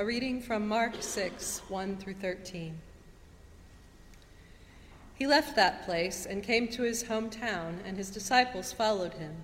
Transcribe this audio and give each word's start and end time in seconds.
A 0.00 0.02
reading 0.02 0.40
from 0.40 0.66
Mark 0.66 0.94
6 1.02 1.60
1 1.68 1.96
through 1.98 2.14
13. 2.14 2.74
He 5.14 5.26
left 5.26 5.54
that 5.56 5.84
place 5.84 6.24
and 6.24 6.42
came 6.42 6.68
to 6.68 6.84
his 6.84 7.04
hometown, 7.04 7.74
and 7.84 7.98
his 7.98 8.08
disciples 8.08 8.72
followed 8.72 9.12
him. 9.12 9.36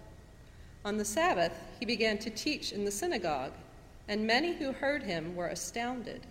On 0.82 0.96
the 0.96 1.04
Sabbath, 1.04 1.52
he 1.78 1.84
began 1.84 2.16
to 2.16 2.30
teach 2.30 2.72
in 2.72 2.86
the 2.86 2.90
synagogue, 2.90 3.52
and 4.08 4.26
many 4.26 4.54
who 4.54 4.72
heard 4.72 5.02
him 5.02 5.36
were 5.36 5.48
astounded. 5.48 6.22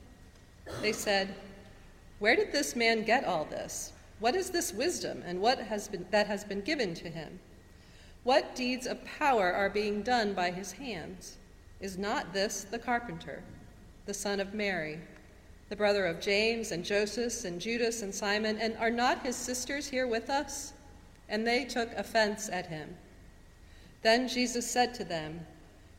They 0.81 0.91
said, 0.91 1.35
Where 2.17 2.35
did 2.35 2.51
this 2.51 2.75
man 2.75 3.03
get 3.03 3.25
all 3.25 3.45
this? 3.45 3.93
What 4.17 4.35
is 4.35 4.49
this 4.49 4.73
wisdom, 4.73 5.21
and 5.23 5.39
what 5.39 5.59
has 5.59 5.87
been, 5.87 6.07
that 6.09 6.25
has 6.25 6.43
been 6.43 6.61
given 6.61 6.95
to 6.95 7.09
him? 7.09 7.39
What 8.23 8.55
deeds 8.55 8.87
of 8.87 9.05
power 9.05 9.53
are 9.53 9.69
being 9.69 10.01
done 10.01 10.33
by 10.33 10.49
his 10.49 10.71
hands? 10.71 11.37
Is 11.79 11.99
not 11.99 12.33
this 12.33 12.63
the 12.63 12.79
carpenter, 12.79 13.43
the 14.05 14.13
son 14.13 14.39
of 14.39 14.53
Mary? 14.53 14.99
the 15.69 15.75
brother 15.75 16.05
of 16.05 16.21
James 16.21 16.71
and 16.71 16.85
Joseph 16.85 17.43
and 17.43 17.59
Judas 17.59 18.03
and 18.03 18.13
Simon, 18.13 18.57
and 18.59 18.77
are 18.77 18.91
not 18.91 19.25
his 19.25 19.35
sisters 19.35 19.87
here 19.87 20.05
with 20.05 20.29
us? 20.29 20.73
And 21.27 21.45
they 21.45 21.65
took 21.65 21.91
offense 21.93 22.49
at 22.49 22.67
him. 22.67 22.95
Then 24.03 24.27
Jesus 24.27 24.69
said 24.69 24.93
to 24.95 25.03
them, 25.03 25.45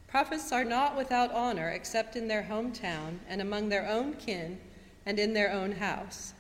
Prophets 0.06 0.52
are 0.52 0.64
not 0.64 0.96
without 0.96 1.32
honor 1.32 1.70
except 1.70 2.14
in 2.14 2.28
their 2.28 2.44
hometown 2.44 3.18
and 3.28 3.40
among 3.40 3.68
their 3.68 3.88
own 3.88 4.14
kin 4.14 4.58
and 5.04 5.18
in 5.18 5.34
their 5.34 5.50
own 5.50 5.72
house. 5.72 6.32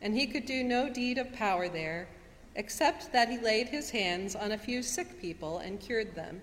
And 0.00 0.14
he 0.14 0.26
could 0.26 0.46
do 0.46 0.64
no 0.64 0.88
deed 0.88 1.18
of 1.18 1.32
power 1.32 1.68
there, 1.68 2.08
except 2.54 3.12
that 3.12 3.28
he 3.28 3.38
laid 3.38 3.68
his 3.68 3.90
hands 3.90 4.34
on 4.34 4.52
a 4.52 4.58
few 4.58 4.82
sick 4.82 5.20
people 5.20 5.58
and 5.58 5.78
cured 5.78 6.14
them. 6.14 6.40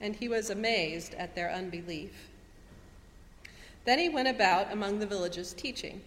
And 0.00 0.16
he 0.16 0.28
was 0.28 0.50
amazed 0.50 1.14
at 1.14 1.36
their 1.36 1.52
unbelief. 1.52 2.28
Then 3.84 3.98
he 3.98 4.08
went 4.08 4.28
about 4.28 4.72
among 4.72 4.98
the 4.98 5.06
villages 5.06 5.52
teaching. 5.52 6.00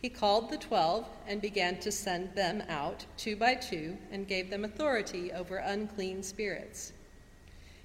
He 0.00 0.08
called 0.08 0.50
the 0.50 0.56
twelve 0.56 1.06
and 1.26 1.42
began 1.42 1.78
to 1.80 1.92
send 1.92 2.34
them 2.34 2.62
out 2.68 3.04
two 3.16 3.36
by 3.36 3.54
two 3.54 3.98
and 4.10 4.26
gave 4.26 4.48
them 4.48 4.64
authority 4.64 5.32
over 5.32 5.56
unclean 5.56 6.22
spirits. 6.22 6.92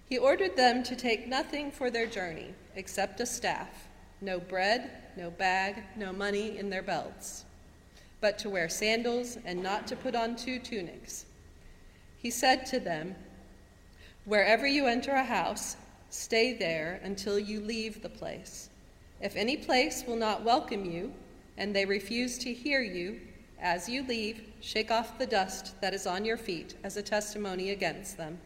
He 0.08 0.18
ordered 0.18 0.56
them 0.56 0.84
to 0.84 0.96
take 0.96 1.28
nothing 1.28 1.72
for 1.72 1.90
their 1.90 2.06
journey 2.06 2.54
except 2.76 3.20
a 3.20 3.26
staff, 3.26 3.88
no 4.22 4.40
bread, 4.40 4.90
no 5.18 5.32
bag, 5.32 5.84
no 5.98 6.14
money 6.14 6.58
in 6.58 6.70
their 6.70 6.84
belts, 6.84 7.46
but 8.22 8.38
to 8.40 8.50
wear 8.50 8.70
sandals 8.70 9.38
and 9.46 9.62
not 9.62 9.88
to 9.88 9.96
put 9.96 10.16
on 10.16 10.36
two 10.36 10.60
tunics. 10.60 11.26
He 12.18 12.30
said 12.30 12.66
to 12.68 12.80
them, 12.80 13.16
Wherever 14.26 14.66
you 14.66 14.88
enter 14.88 15.12
a 15.12 15.24
house, 15.24 15.76
stay 16.10 16.54
there 16.54 17.00
until 17.04 17.38
you 17.38 17.60
leave 17.62 18.02
the 18.02 18.10
place. 18.10 18.70
If 19.22 19.36
any 19.36 19.58
place 19.58 20.04
will 20.06 20.18
not 20.18 20.44
welcome 20.44 20.86
you, 20.86 21.14
and 21.58 21.76
they 21.76 21.86
refuse 21.86 22.38
to 22.40 22.54
hear 22.54 22.82
you, 22.82 23.20
as 23.60 23.88
you 23.88 24.04
leave, 24.04 24.44
shake 24.62 24.92
off 24.92 25.18
the 25.18 25.26
dust 25.26 25.80
that 25.82 25.94
is 25.94 26.06
on 26.06 26.26
your 26.26 26.38
feet 26.38 26.76
as 26.84 26.98
a 26.98 27.02
testimony 27.02 27.72
against 27.72 28.18
them. 28.18 28.38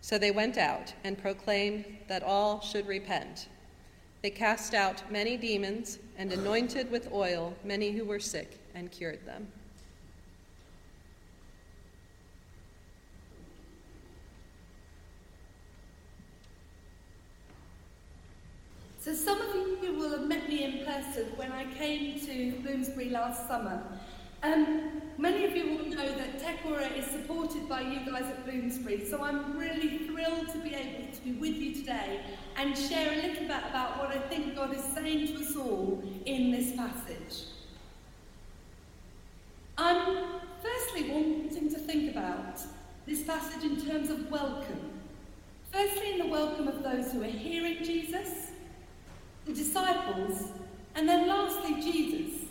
So 0.00 0.18
they 0.18 0.30
went 0.30 0.58
out 0.58 0.94
and 1.04 1.16
proclaimed 1.16 1.84
that 2.08 2.22
all 2.22 2.60
should 2.60 2.86
repent. 2.86 3.48
They 4.22 4.30
cast 4.30 4.74
out 4.74 5.02
many 5.10 5.36
demons 5.36 5.98
and 6.16 6.32
anointed 6.32 6.90
with 6.90 7.12
oil 7.12 7.54
many 7.64 7.90
who 7.92 8.04
were 8.04 8.20
sick 8.20 8.58
and 8.74 8.90
cured 8.90 9.24
them. 9.26 9.46
So 18.98 19.12
some 19.12 19.40
of 19.40 19.52
you 19.82 19.94
will 19.94 20.10
have 20.10 20.28
met 20.28 20.48
me 20.48 20.62
in 20.62 20.84
person 20.84 21.26
when 21.34 21.50
I 21.50 21.64
came 21.74 22.20
to 22.20 22.52
Bloomsbury 22.62 23.10
last 23.32 23.48
summer. 23.48 23.82
Um, 24.42 25.00
many 25.16 25.46
of 25.46 25.56
you 25.56 25.76
will 25.76 25.86
know 25.86 26.14
that 26.18 26.38
Tekora 26.38 26.94
is 26.98 27.06
supported 27.06 27.66
by 27.66 27.80
you 27.80 28.00
guys 28.04 28.24
at 28.24 28.44
Bloomsbury, 28.44 29.06
so 29.08 29.24
I'm 29.24 29.56
really 29.56 30.06
thrilled 30.06 30.48
to 30.52 30.58
be 30.58 30.74
able 30.74 31.10
to 31.10 31.20
be 31.22 31.32
with 31.32 31.54
you 31.54 31.74
today 31.74 32.20
and 32.56 32.76
share 32.76 33.10
a 33.10 33.16
little 33.16 33.46
bit 33.46 33.64
about 33.70 33.98
what 33.98 34.10
I 34.10 34.18
think 34.28 34.54
God 34.54 34.76
is 34.76 34.82
saying 34.82 35.28
to 35.28 35.42
us 35.42 35.56
all 35.56 36.02
in 36.26 36.50
this 36.50 36.76
passage. 36.76 37.44
I'm 39.78 40.24
firstly 40.62 41.08
wanting 41.10 41.70
to 41.70 41.78
think 41.78 42.10
about 42.10 42.60
this 43.06 43.22
passage 43.22 43.64
in 43.64 43.80
terms 43.80 44.10
of 44.10 44.30
welcome. 44.30 44.90
Firstly, 45.72 46.12
in 46.12 46.18
the 46.18 46.26
welcome 46.26 46.68
of 46.68 46.82
those 46.82 47.12
who 47.12 47.22
are 47.22 47.38
hearing 47.46 47.82
Jesus 47.82 48.50
the 49.46 49.52
disciples, 49.54 50.50
and 50.94 51.08
then 51.08 51.26
lastly, 51.26 51.80
Jesus, 51.80 52.41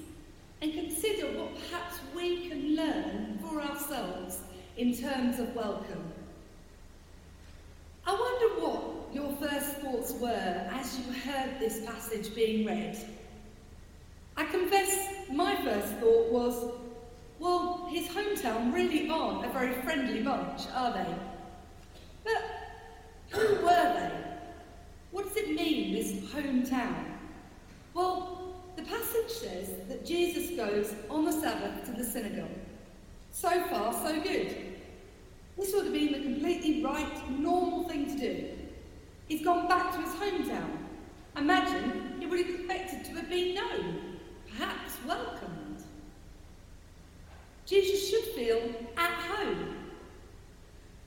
and 0.62 0.74
consider 0.74 1.28
what 1.38 1.56
perhaps 1.56 2.00
we 2.16 2.48
can 2.48 2.76
learn 2.76 3.40
for 3.42 3.62
ourselves 3.62 4.40
in 4.78 4.96
terms 4.96 5.40
of 5.40 5.56
welcome. 5.56 6.04
I 8.06 8.14
wonder 8.14 8.62
what 8.62 9.14
your 9.14 9.36
first 9.38 9.78
thoughts 9.78 10.14
were 10.14 10.70
as 10.72 11.00
you 11.00 11.14
heard 11.14 11.60
this 11.60 11.86
passage 11.86 12.34
being 12.36 12.66
read. 12.66 12.98
I 14.38 14.46
confess 14.46 15.14
my 15.32 15.56
first 15.64 15.94
thought 15.96 16.32
was, 16.32 16.72
well, 17.40 17.88
his 17.92 18.08
hometown 18.08 18.74
really 18.74 19.10
aren't 19.10 19.46
a 19.46 19.50
very 19.50 19.74
friendly 19.82 20.22
bunch, 20.22 20.62
are 20.76 20.94
they? 20.94 21.16
But 22.24 22.44
who 23.32 23.56
were 23.64 23.94
they? 23.94 24.12
What 25.12 25.28
does 25.28 25.38
it 25.38 25.50
mean, 25.50 25.94
this 25.94 26.14
hometown? 26.32 27.06
Well, 27.94 28.31
says 29.30 29.70
that 29.88 30.06
Jesus 30.06 30.56
goes 30.56 30.94
on 31.10 31.26
the 31.26 31.32
Sabbath 31.32 31.86
to 31.86 31.92
the 31.92 32.04
synagogue. 32.04 32.50
So 33.32 33.50
far, 33.68 33.94
so 33.94 34.22
good. 34.22 34.56
This 35.58 35.74
would 35.74 35.86
have 35.86 35.94
been 35.94 36.14
the 36.14 36.20
completely 36.20 36.84
right, 36.84 37.30
normal 37.30 37.88
thing 37.88 38.06
to 38.06 38.18
do. 38.18 38.50
He's 39.28 39.44
gone 39.44 39.68
back 39.68 39.92
to 39.94 40.02
his 40.02 40.14
hometown. 40.14 40.78
Imagine 41.38 42.18
he 42.20 42.26
would 42.26 42.40
have 42.40 42.50
expected 42.50 43.06
to 43.06 43.12
have 43.12 43.30
been 43.30 43.56
known, 43.56 44.18
perhaps 44.50 44.94
welcomed. 45.08 45.84
Jesus 47.66 48.10
should 48.10 48.34
feel 48.36 48.62
at 48.98 49.12
home. 49.12 49.76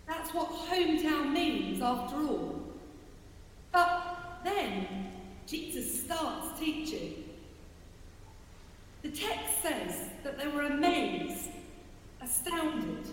That's 0.07 0.33
what 0.33 0.49
hometown 0.49 1.33
means, 1.33 1.83
after 1.83 2.17
all. 2.17 2.63
But 3.73 4.41
then 4.45 5.11
Jesus 5.47 6.05
starts 6.05 6.59
teaching. 6.59 7.24
The 9.05 9.11
text 9.11 9.61
says 9.61 10.09
that 10.25 10.39
they 10.39 10.49
were 10.49 10.63
amazed, 10.63 11.51
astounded. 12.23 13.07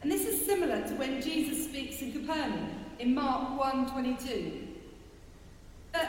And 0.00 0.10
this 0.10 0.26
is 0.26 0.46
similar 0.46 0.80
to 0.86 0.94
when 0.94 1.20
Jesus 1.20 1.64
speaks 1.64 2.00
in 2.00 2.12
Capernaum 2.12 2.70
in 3.00 3.16
Mark 3.16 3.58
1:22. 3.58 4.68
But 5.92 6.08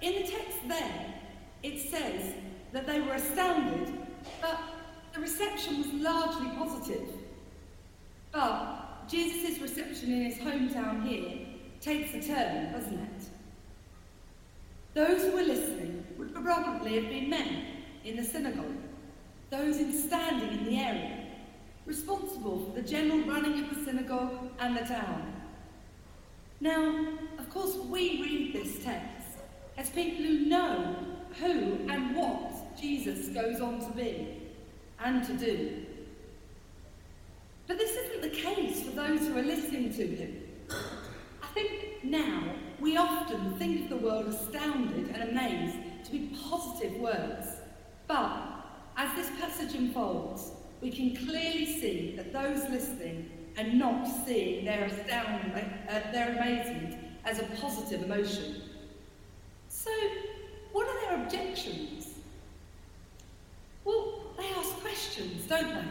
in 0.00 0.22
the 0.22 0.28
text 0.28 0.66
there, 0.66 1.14
it 1.62 1.80
says 1.80 2.32
that 2.72 2.86
they 2.86 3.02
were 3.02 3.12
astounded, 3.12 3.92
but 4.40 4.58
the 5.12 5.20
reception 5.20 5.76
was 5.76 5.92
largely 5.92 6.48
positive. 6.56 7.08
But 8.32 9.06
Jesus' 9.06 9.60
reception 9.60 10.12
in 10.12 10.30
his 10.30 10.38
hometown 10.38 11.06
here 11.06 11.46
takes 11.82 12.14
a 12.14 12.26
turn, 12.26 12.72
doesn't 12.72 12.98
it? 12.98 13.28
Those 14.94 15.22
who 15.24 15.32
were 15.32 15.42
listening 15.42 16.06
would 16.16 16.34
probably 16.34 16.94
have 16.94 17.10
been 17.10 17.28
men 17.28 17.71
in 18.04 18.16
the 18.16 18.24
synagogue, 18.24 18.76
those 19.50 19.76
in 19.78 19.92
standing 19.92 20.58
in 20.58 20.64
the 20.64 20.78
area, 20.78 21.26
responsible 21.86 22.64
for 22.64 22.80
the 22.80 22.86
general 22.86 23.20
running 23.20 23.64
of 23.64 23.74
the 23.74 23.84
synagogue 23.84 24.50
and 24.58 24.76
the 24.76 24.82
town. 24.82 25.32
Now, 26.60 27.06
of 27.38 27.50
course, 27.50 27.76
we 27.76 28.22
read 28.22 28.52
this 28.52 28.84
text 28.84 29.38
as 29.76 29.90
people 29.90 30.24
who 30.24 30.46
know 30.46 30.96
who 31.40 31.78
and 31.88 32.14
what 32.14 32.78
Jesus 32.80 33.28
goes 33.28 33.60
on 33.60 33.80
to 33.80 33.90
be 33.96 34.42
and 35.00 35.24
to 35.24 35.32
do. 35.34 35.86
But 37.66 37.78
this 37.78 37.96
isn't 37.96 38.22
the 38.22 38.36
case 38.36 38.82
for 38.82 38.90
those 38.90 39.20
who 39.20 39.38
are 39.38 39.42
listening 39.42 39.92
to 39.94 40.06
him 40.06 40.42
I 41.42 41.46
think 41.54 42.04
now 42.04 42.44
we 42.80 42.96
often 42.96 43.54
think 43.58 43.82
of 43.82 43.88
the 43.90 44.06
word 44.06 44.26
astounded 44.26 45.08
and 45.08 45.30
amazed 45.30 45.76
to 46.06 46.10
be 46.12 46.36
positive 46.48 46.96
words. 46.98 47.46
But 48.06 48.42
as 48.96 49.14
this 49.16 49.30
passage 49.40 49.74
unfolds, 49.74 50.52
we 50.80 50.90
can 50.90 51.16
clearly 51.16 51.66
see 51.66 52.14
that 52.16 52.32
those 52.32 52.68
listening 52.68 53.30
are 53.58 53.64
not 53.64 54.06
seeing 54.26 54.64
their 54.64 54.84
uh, 54.84 56.12
their 56.12 56.36
amazement 56.36 56.96
as 57.24 57.38
a 57.38 57.44
positive 57.60 58.02
emotion. 58.02 58.62
So, 59.68 59.90
what 60.72 60.86
are 60.86 61.00
their 61.16 61.24
objections? 61.24 62.08
Well, 63.84 64.34
they 64.38 64.46
ask 64.46 64.70
questions, 64.80 65.46
don't 65.46 65.74
they? 65.74 65.84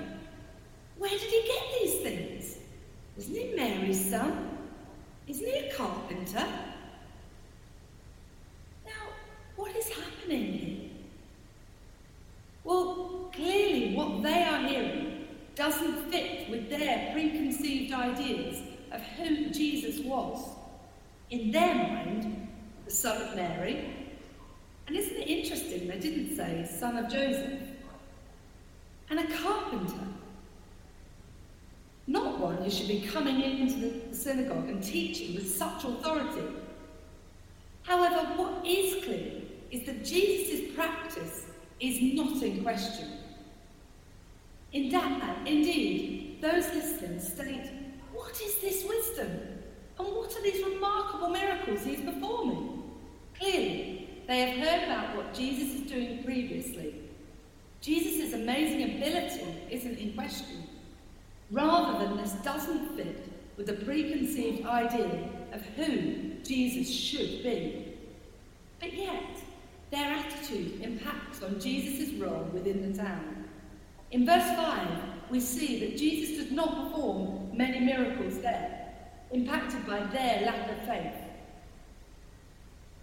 Where 0.97 1.09
did 1.09 1.21
he 1.21 1.43
get 1.47 1.63
these 1.79 2.01
things? 2.01 2.57
Isn't 3.17 3.35
he 3.35 3.53
Mary's 3.55 4.09
son? 4.09 4.57
Isn't 5.27 5.45
he 5.45 5.53
a 5.53 5.73
carpenter? 5.73 6.47
Now, 8.85 9.07
well, 12.63 13.29
clearly 13.33 13.95
what 13.95 14.23
they 14.23 14.43
are 14.43 14.67
hearing 14.67 15.27
doesn't 15.55 16.11
fit 16.11 16.49
with 16.49 16.69
their 16.69 17.11
preconceived 17.13 17.93
ideas 17.93 18.61
of 18.91 19.01
who 19.01 19.49
Jesus 19.49 19.99
was. 20.05 20.49
In 21.29 21.51
their 21.51 21.75
mind, 21.75 22.47
the 22.85 22.91
son 22.91 23.21
of 23.21 23.35
Mary. 23.35 23.93
And 24.87 24.95
isn't 24.95 25.17
it 25.17 25.27
interesting 25.27 25.87
they 25.87 25.99
didn't 25.99 26.35
say 26.35 26.67
son 26.69 26.97
of 26.97 27.11
Joseph? 27.11 27.61
And 29.09 29.19
a 29.19 29.37
carpenter. 29.37 30.07
Not 32.07 32.39
one 32.39 32.57
who 32.57 32.69
should 32.69 32.87
be 32.87 33.01
coming 33.01 33.41
into 33.41 33.79
the 33.79 34.15
synagogue 34.15 34.67
and 34.67 34.83
teaching 34.83 35.35
with 35.35 35.49
such 35.49 35.83
authority. 35.83 36.47
However, 37.83 38.33
what 38.35 38.65
is 38.65 39.03
clear 39.03 39.41
is 39.71 39.85
that 39.85 40.03
Jesus' 40.03 40.75
practice 40.75 41.30
is 41.81 42.15
not 42.15 42.41
in 42.43 42.63
question. 42.63 43.07
In 44.71 44.89
that, 44.89 45.45
indeed, 45.45 46.37
those 46.41 46.67
listening 46.73 47.19
state, 47.19 47.69
What 48.13 48.39
is 48.39 48.57
this 48.59 48.85
wisdom? 48.87 49.31
And 49.99 50.07
what 50.15 50.35
are 50.35 50.43
these 50.43 50.63
remarkable 50.63 51.29
miracles 51.29 51.83
he's 51.83 52.01
performing? 52.01 52.83
Clearly, 53.37 54.09
they 54.27 54.39
have 54.39 54.67
heard 54.67 54.83
about 54.83 55.15
what 55.17 55.33
Jesus 55.33 55.73
is 55.75 55.91
doing 55.91 56.23
previously. 56.23 56.95
Jesus' 57.81 58.33
amazing 58.33 58.95
ability 58.95 59.43
isn't 59.69 59.97
in 59.97 60.13
question. 60.13 60.63
Rather 61.49 62.05
than 62.05 62.17
this 62.17 62.33
doesn't 62.43 62.95
fit 62.95 63.27
with 63.57 63.65
the 63.65 63.73
preconceived 63.73 64.65
idea 64.65 65.29
of 65.51 65.61
who 65.75 66.35
Jesus 66.43 66.89
should 66.89 67.43
be. 67.43 67.95
But 68.79 68.93
yet, 68.93 69.40
their 69.91 70.13
attitude 70.13 70.81
impacts 70.81 71.43
on 71.43 71.59
Jesus' 71.59 72.13
role 72.13 72.49
within 72.53 72.91
the 72.91 72.97
town. 72.97 73.45
In 74.11 74.25
verse 74.25 74.55
5, 74.55 74.87
we 75.29 75.39
see 75.39 75.79
that 75.81 75.97
Jesus 75.97 76.37
does 76.37 76.51
not 76.51 76.87
perform 76.91 77.55
many 77.55 77.79
miracles 77.79 78.39
there, 78.39 78.93
impacted 79.31 79.85
by 79.85 79.99
their 80.05 80.45
lack 80.45 80.69
of 80.69 80.85
faith. 80.85 81.15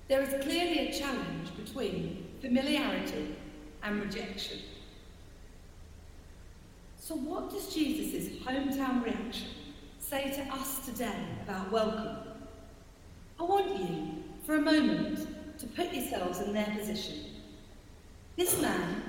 There 0.08 0.22
is 0.22 0.42
clearly 0.42 0.88
a 0.88 0.92
challenge 0.92 1.54
between 1.56 2.26
familiarity 2.40 3.36
and 3.82 4.00
rejection. 4.02 4.60
So, 6.96 7.14
what 7.14 7.50
does 7.50 7.72
Jesus' 7.74 8.38
hometown 8.40 9.04
reaction 9.04 9.48
say 9.98 10.30
to 10.30 10.54
us 10.54 10.84
today 10.84 11.24
about 11.42 11.70
welcome? 11.70 12.18
I 13.38 13.42
want 13.44 13.78
you, 13.78 14.24
for 14.44 14.56
a 14.56 14.60
moment, 14.60 15.26
to 15.58 15.66
put 15.66 15.92
yourselves 15.92 16.40
in 16.40 16.52
their 16.52 16.74
position. 16.78 17.16
This 18.36 18.60
man, 18.60 19.02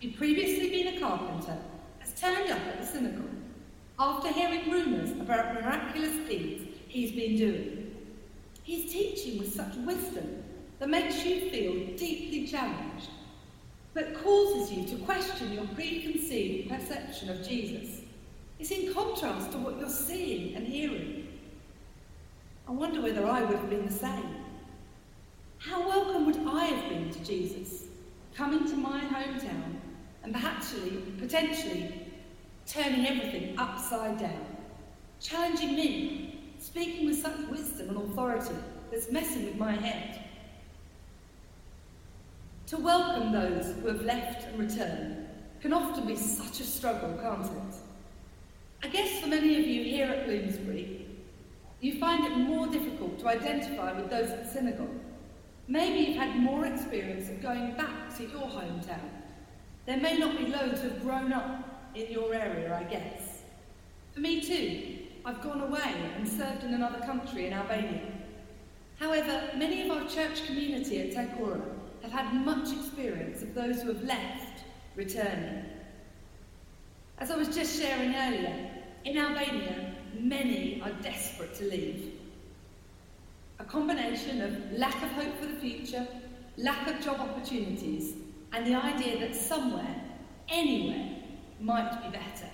who'd 0.00 0.16
previously 0.16 0.70
been 0.70 0.96
a 0.96 1.00
carpenter, 1.00 1.56
has 1.98 2.18
turned 2.20 2.50
up 2.50 2.60
at 2.60 2.80
the 2.80 2.86
synagogue 2.86 3.24
after 3.98 4.32
hearing 4.32 4.70
rumours 4.70 5.10
about 5.12 5.54
miraculous 5.54 6.14
deeds 6.28 6.64
he's 6.86 7.12
been 7.12 7.36
doing. 7.36 7.96
He's 8.62 8.92
teaching 8.92 9.38
with 9.38 9.54
such 9.54 9.74
wisdom 9.78 10.44
that 10.78 10.88
makes 10.88 11.24
you 11.24 11.50
feel 11.50 11.96
deeply 11.96 12.46
challenged, 12.46 13.08
but 13.94 14.22
causes 14.22 14.70
you 14.70 14.86
to 14.86 15.04
question 15.04 15.52
your 15.52 15.66
preconceived 15.68 16.70
perception 16.70 17.30
of 17.30 17.46
Jesus. 17.46 18.02
It's 18.60 18.70
in 18.70 18.94
contrast 18.94 19.52
to 19.52 19.58
what 19.58 19.78
you're 19.78 19.88
seeing 19.88 20.54
and 20.54 20.66
hearing. 20.66 21.26
I 22.68 22.72
wonder 22.72 23.00
whether 23.00 23.26
I 23.26 23.42
would 23.42 23.56
have 23.56 23.70
been 23.70 23.86
the 23.86 23.92
same. 23.92 24.37
How 25.58 25.86
welcome 25.88 26.26
would 26.26 26.38
I 26.46 26.66
have 26.66 26.88
been 26.88 27.10
to 27.10 27.24
Jesus, 27.24 27.86
coming 28.32 28.64
to 28.68 28.76
my 28.76 29.00
hometown 29.00 29.80
and 30.22 30.32
perhaps, 30.32 30.72
potentially 31.18 32.06
turning 32.64 33.06
everything 33.06 33.58
upside 33.58 34.20
down, 34.20 34.46
challenging 35.20 35.74
me, 35.74 36.54
speaking 36.60 37.06
with 37.06 37.20
such 37.20 37.38
wisdom 37.50 37.88
and 37.88 37.98
authority 37.98 38.54
that's 38.92 39.10
messing 39.10 39.46
with 39.46 39.56
my 39.56 39.72
head? 39.72 40.20
To 42.68 42.76
welcome 42.76 43.32
those 43.32 43.74
who 43.80 43.88
have 43.88 44.02
left 44.02 44.46
and 44.46 44.60
returned 44.60 45.26
can 45.60 45.72
often 45.72 46.06
be 46.06 46.14
such 46.14 46.60
a 46.60 46.64
struggle, 46.64 47.18
can't 47.20 47.44
it? 47.44 47.74
I 48.84 48.88
guess 48.88 49.20
for 49.20 49.26
many 49.26 49.58
of 49.58 49.66
you 49.66 49.82
here 49.82 50.06
at 50.06 50.26
Bloomsbury, 50.26 51.04
you 51.80 51.98
find 51.98 52.24
it 52.26 52.36
more 52.36 52.68
difficult 52.68 53.18
to 53.18 53.28
identify 53.28 53.92
with 54.00 54.08
those 54.08 54.30
at 54.30 54.52
synagogue 54.52 55.00
Maybe 55.70 55.98
you've 55.98 56.16
had 56.16 56.40
more 56.40 56.64
experience 56.64 57.28
of 57.28 57.42
going 57.42 57.72
back 57.72 58.16
to 58.16 58.22
your 58.22 58.48
hometown. 58.48 59.10
There 59.84 59.98
may 59.98 60.16
not 60.16 60.38
be 60.38 60.46
loads 60.46 60.80
who 60.80 60.88
have 60.88 61.02
grown 61.02 61.30
up 61.30 61.90
in 61.94 62.10
your 62.10 62.32
area, 62.32 62.74
I 62.74 62.84
guess. 62.84 63.42
For 64.14 64.20
me 64.20 64.40
too, 64.40 64.96
I've 65.26 65.42
gone 65.42 65.60
away 65.60 65.94
and 66.16 66.26
served 66.26 66.64
in 66.64 66.72
another 66.72 67.00
country 67.00 67.46
in 67.46 67.52
Albania. 67.52 68.00
However, 68.98 69.50
many 69.56 69.82
of 69.82 69.90
our 69.90 70.08
church 70.08 70.46
community 70.46 71.00
at 71.02 71.10
Tekora 71.10 71.60
have 72.02 72.12
had 72.12 72.34
much 72.46 72.72
experience 72.72 73.42
of 73.42 73.54
those 73.54 73.82
who 73.82 73.88
have 73.88 74.02
left 74.04 74.64
returning. 74.96 75.64
As 77.18 77.30
I 77.30 77.36
was 77.36 77.54
just 77.54 77.78
sharing 77.78 78.14
earlier, 78.14 78.70
in 79.04 79.18
Albania, 79.18 79.94
many 80.18 80.80
are 80.80 80.92
desperate 81.02 81.54
to 81.56 81.64
leave 81.64 82.17
a 83.58 83.64
combination 83.64 84.40
of 84.40 84.72
lack 84.72 85.02
of 85.02 85.10
hope 85.10 85.38
for 85.40 85.46
the 85.46 85.56
future, 85.56 86.06
lack 86.56 86.86
of 86.88 87.00
job 87.00 87.20
opportunities, 87.20 88.14
and 88.52 88.66
the 88.66 88.74
idea 88.74 89.18
that 89.18 89.34
somewhere, 89.34 90.02
anywhere, 90.48 91.16
might 91.60 92.02
be 92.02 92.10
better. 92.10 92.48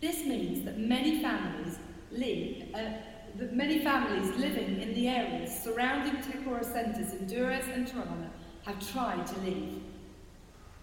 This 0.00 0.24
means 0.24 0.64
that 0.64 0.78
many 0.78 1.22
families 1.22 1.78
live, 2.10 2.74
uh, 2.74 2.92
that 3.36 3.54
many 3.54 3.80
families 3.84 4.34
living 4.36 4.80
in 4.80 4.94
the 4.94 5.08
areas 5.08 5.62
surrounding 5.62 6.16
Tekora 6.22 6.64
centres 6.64 7.12
in 7.12 7.26
Durrës 7.26 7.72
and 7.74 7.86
Tirana 7.86 8.30
have 8.64 8.92
tried 8.92 9.26
to 9.26 9.40
leave. 9.40 9.82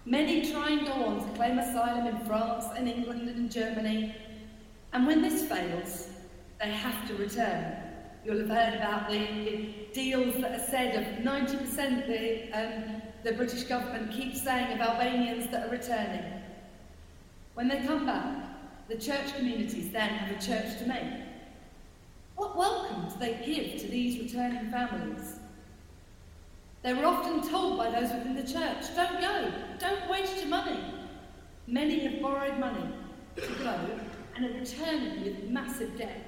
Many 0.05 0.49
try 0.49 0.69
and 0.69 0.85
go 0.85 0.93
on 0.93 1.27
to 1.27 1.35
claim 1.35 1.57
asylum 1.57 2.07
in 2.07 2.25
France 2.25 2.65
and 2.77 2.87
England 2.87 3.27
and 3.27 3.51
Germany, 3.51 4.15
and 4.93 5.05
when 5.05 5.21
this 5.21 5.45
fails, 5.47 6.09
they 6.59 6.71
have 6.71 7.07
to 7.07 7.15
return 7.15 7.86
You'll 8.27 8.39
have 8.39 8.49
heard 8.49 8.73
about 8.73 9.09
the 9.09 9.69
deals 9.93 10.35
that 10.41 10.59
are 10.59 10.63
said 10.65 10.97
of 10.97 11.23
90% 11.23 12.07
the, 12.07 12.51
um, 12.51 13.01
the 13.23 13.31
British 13.31 13.63
government 13.63 14.11
keeps 14.11 14.43
saying 14.43 14.73
of 14.73 14.81
Albanians 14.81 15.49
that 15.49 15.67
are 15.67 15.71
returning. 15.71 16.25
When 17.53 17.69
they 17.69 17.79
come 17.87 18.05
back, 18.05 18.49
the 18.89 18.97
church 18.97 19.33
communities 19.37 19.93
then 19.93 20.09
have 20.09 20.37
a 20.37 20.45
church 20.45 20.77
to 20.79 20.85
make. 20.85 21.05
What 22.35 22.57
welcome 22.57 23.07
do 23.07 23.17
they 23.17 23.41
give 23.45 23.79
to 23.79 23.87
these 23.87 24.21
returning 24.21 24.71
families? 24.71 25.39
They 26.83 26.93
were 26.93 27.05
often 27.05 27.47
told 27.47 27.77
by 27.77 27.91
those 27.91 28.11
within 28.11 28.35
the 28.35 28.43
church, 28.43 28.93
don't 28.93 29.21
go, 29.21 29.53
don't 29.79 30.09
waste 30.09 30.35
your 30.35 30.49
money. 30.49 30.83
Many 31.65 31.99
have 31.99 32.21
borrowed 32.21 32.59
money 32.59 32.89
to 33.37 33.53
go 33.63 33.99
and 34.35 34.45
are 34.47 34.59
returning 34.59 35.23
with 35.23 35.49
massive 35.49 35.97
debt. 35.97 36.26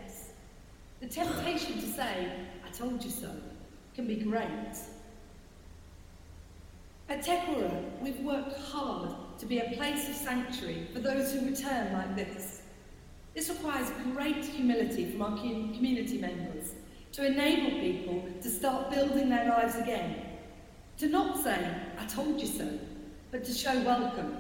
The 1.00 1.08
temptation 1.08 1.80
to 1.80 1.88
say, 1.88 2.30
I 2.66 2.72
told 2.72 3.02
you 3.02 3.10
so, 3.10 3.32
can 3.96 4.06
be 4.06 4.18
great. 4.18 4.76
At 7.08 7.24
Tekora, 7.24 7.84
we've 8.02 8.20
worked 8.20 8.60
hard 8.60 9.16
to 9.40 9.46
be 9.46 9.60
a 9.60 9.72
place 9.78 10.10
of 10.10 10.16
sanctuary 10.16 10.88
for 10.94 11.00
those 11.00 11.32
who 11.32 11.46
return 11.46 11.94
like 11.94 12.18
this. 12.18 12.64
This 13.34 13.50
requires 13.50 13.90
great 14.12 14.44
humility 14.44 15.10
from 15.10 15.22
our 15.22 15.38
community 15.38 16.18
members 16.18 16.74
to 17.14 17.26
enable 17.26 17.80
people 17.80 18.26
to 18.42 18.50
start 18.50 18.92
building 18.92 19.30
their 19.30 19.48
lives 19.48 19.76
again. 19.76 20.18
To 20.98 21.08
not 21.08 21.42
say, 21.42 21.76
I 21.98 22.06
told 22.08 22.42
you 22.42 22.48
so, 22.48 22.78
but 23.32 23.46
to 23.46 23.54
show 23.54 23.74
welcome. 23.84 24.38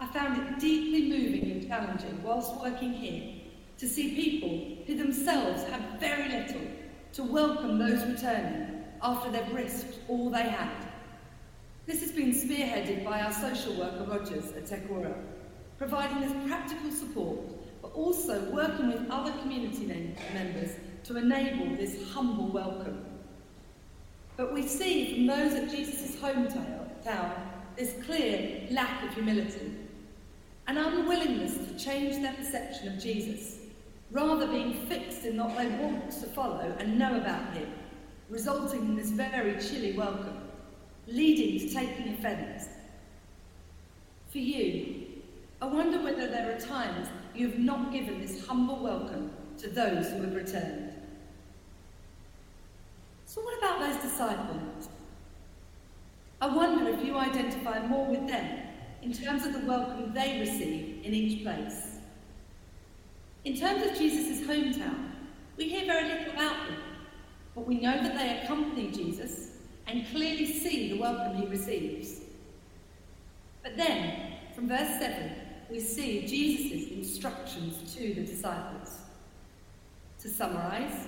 I 0.00 0.06
found 0.06 0.40
it 0.40 0.58
deeply 0.58 1.10
moving 1.10 1.50
and 1.50 1.68
challenging 1.68 2.22
whilst 2.22 2.58
working 2.58 2.94
here 2.94 3.37
to 3.78 3.88
see 3.88 4.14
people 4.14 4.84
who 4.86 4.96
themselves 4.96 5.62
have 5.64 6.00
very 6.00 6.28
little 6.28 6.60
to 7.12 7.22
welcome 7.22 7.78
those 7.78 8.04
returning 8.04 8.82
after 9.02 9.30
they've 9.30 9.52
risked 9.52 10.00
all 10.08 10.30
they 10.30 10.42
had. 10.42 10.88
This 11.86 12.00
has 12.00 12.10
been 12.10 12.32
spearheaded 12.32 13.04
by 13.04 13.20
our 13.20 13.32
social 13.32 13.74
worker 13.74 14.04
Rogers 14.04 14.52
at 14.52 14.66
Te 14.66 14.76
Kora, 14.88 15.14
providing 15.78 16.20
this 16.20 16.48
practical 16.48 16.90
support, 16.90 17.38
but 17.80 17.92
also 17.92 18.50
working 18.50 18.88
with 18.88 19.08
other 19.10 19.32
community 19.40 19.86
members 20.34 20.72
to 21.04 21.16
enable 21.16 21.76
this 21.76 22.12
humble 22.12 22.48
welcome. 22.48 23.04
But 24.36 24.52
we 24.52 24.66
see 24.66 25.14
from 25.14 25.26
those 25.28 25.54
at 25.54 25.70
Jesus' 25.70 26.16
hometown 26.16 26.84
this 27.76 27.94
clear 28.04 28.66
lack 28.72 29.04
of 29.04 29.14
humility, 29.14 29.72
an 30.66 30.76
unwillingness 30.76 31.56
to 31.56 31.78
change 31.78 32.16
their 32.16 32.34
perception 32.34 32.88
of 32.88 32.98
Jesus 32.98 33.57
rather 34.10 34.46
being 34.46 34.86
fixed 34.86 35.24
in 35.24 35.36
what 35.36 35.56
they 35.56 35.68
want 35.68 36.10
to 36.10 36.26
follow 36.26 36.74
and 36.78 36.98
know 36.98 37.16
about 37.16 37.52
him, 37.52 37.70
resulting 38.30 38.80
in 38.80 38.96
this 38.96 39.10
very 39.10 39.60
chilly 39.60 39.92
welcome, 39.92 40.48
leading 41.06 41.58
to 41.58 41.74
taking 41.74 42.14
offence. 42.14 42.68
For 44.30 44.38
you, 44.38 45.06
I 45.60 45.66
wonder 45.66 46.00
whether 46.00 46.28
there 46.28 46.54
are 46.54 46.60
times 46.60 47.08
you 47.34 47.48
have 47.50 47.58
not 47.58 47.92
given 47.92 48.20
this 48.20 48.46
humble 48.46 48.78
welcome 48.78 49.30
to 49.58 49.68
those 49.68 50.10
who 50.10 50.22
have 50.22 50.34
returned. 50.34 50.92
So, 53.26 53.42
what 53.42 53.58
about 53.58 53.80
those 53.80 54.02
disciples? 54.02 54.88
I 56.40 56.46
wonder 56.46 56.88
if 56.90 57.04
you 57.04 57.16
identify 57.18 57.84
more 57.86 58.06
with 58.06 58.26
them 58.28 58.60
in 59.02 59.12
terms 59.12 59.44
of 59.44 59.52
the 59.52 59.66
welcome 59.66 60.12
they 60.14 60.38
receive 60.38 61.04
in 61.04 61.12
each 61.12 61.42
place. 61.42 61.97
In 63.44 63.56
terms 63.56 63.84
of 63.86 63.96
Jesus' 63.96 64.46
hometown, 64.46 65.10
we 65.56 65.68
hear 65.68 65.86
very 65.86 66.08
little 66.08 66.32
about 66.32 66.68
them, 66.68 66.76
but 67.54 67.66
we 67.66 67.80
know 67.80 68.02
that 68.02 68.16
they 68.16 68.40
accompany 68.42 68.90
Jesus 68.90 69.52
and 69.86 70.06
clearly 70.08 70.46
see 70.46 70.92
the 70.92 70.98
welcome 70.98 71.36
he 71.36 71.46
receives. 71.46 72.20
But 73.62 73.76
then, 73.76 74.34
from 74.54 74.68
verse 74.68 74.98
7, 74.98 75.32
we 75.70 75.80
see 75.80 76.26
Jesus' 76.26 76.90
instructions 76.90 77.94
to 77.94 78.14
the 78.14 78.22
disciples. 78.22 78.98
To 80.20 80.28
summarise, 80.28 81.06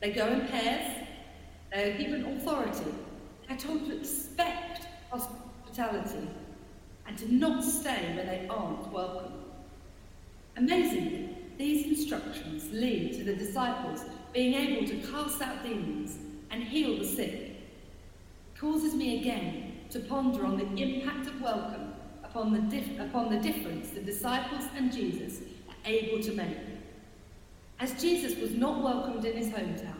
they 0.00 0.12
go 0.12 0.26
in 0.26 0.46
pairs, 0.48 1.06
they 1.72 1.92
are 1.92 1.98
given 1.98 2.24
authority, 2.36 2.92
they're 3.48 3.56
told 3.56 3.86
to 3.86 3.98
expect 3.98 4.86
hospitality 5.10 6.28
and 7.06 7.16
to 7.18 7.34
not 7.34 7.64
stay 7.64 8.14
where 8.14 8.26
they 8.26 8.46
aren't 8.48 8.92
welcome. 8.92 9.41
Amazingly, 10.56 11.36
these 11.58 11.86
instructions 11.86 12.70
lead 12.72 13.12
to 13.14 13.24
the 13.24 13.34
disciples 13.34 14.04
being 14.32 14.54
able 14.54 14.86
to 14.86 14.96
cast 15.10 15.40
out 15.40 15.62
demons 15.62 16.18
and 16.50 16.62
heal 16.62 16.98
the 16.98 17.06
sick. 17.06 17.56
Causes 18.58 18.94
me 18.94 19.20
again 19.20 19.72
to 19.90 20.00
ponder 20.00 20.44
on 20.44 20.56
the 20.56 20.82
impact 20.82 21.26
of 21.26 21.40
welcome 21.40 21.94
upon 22.22 22.52
the, 22.52 22.60
dif- 22.60 22.98
upon 23.00 23.30
the 23.30 23.38
difference 23.40 23.90
the 23.90 24.00
disciples 24.00 24.64
and 24.76 24.92
Jesus 24.92 25.40
are 25.68 25.90
able 25.90 26.22
to 26.22 26.32
make. 26.32 26.56
As 27.80 28.00
Jesus 28.00 28.38
was 28.38 28.52
not 28.52 28.82
welcomed 28.82 29.24
in 29.24 29.36
his 29.36 29.48
hometown, 29.48 29.96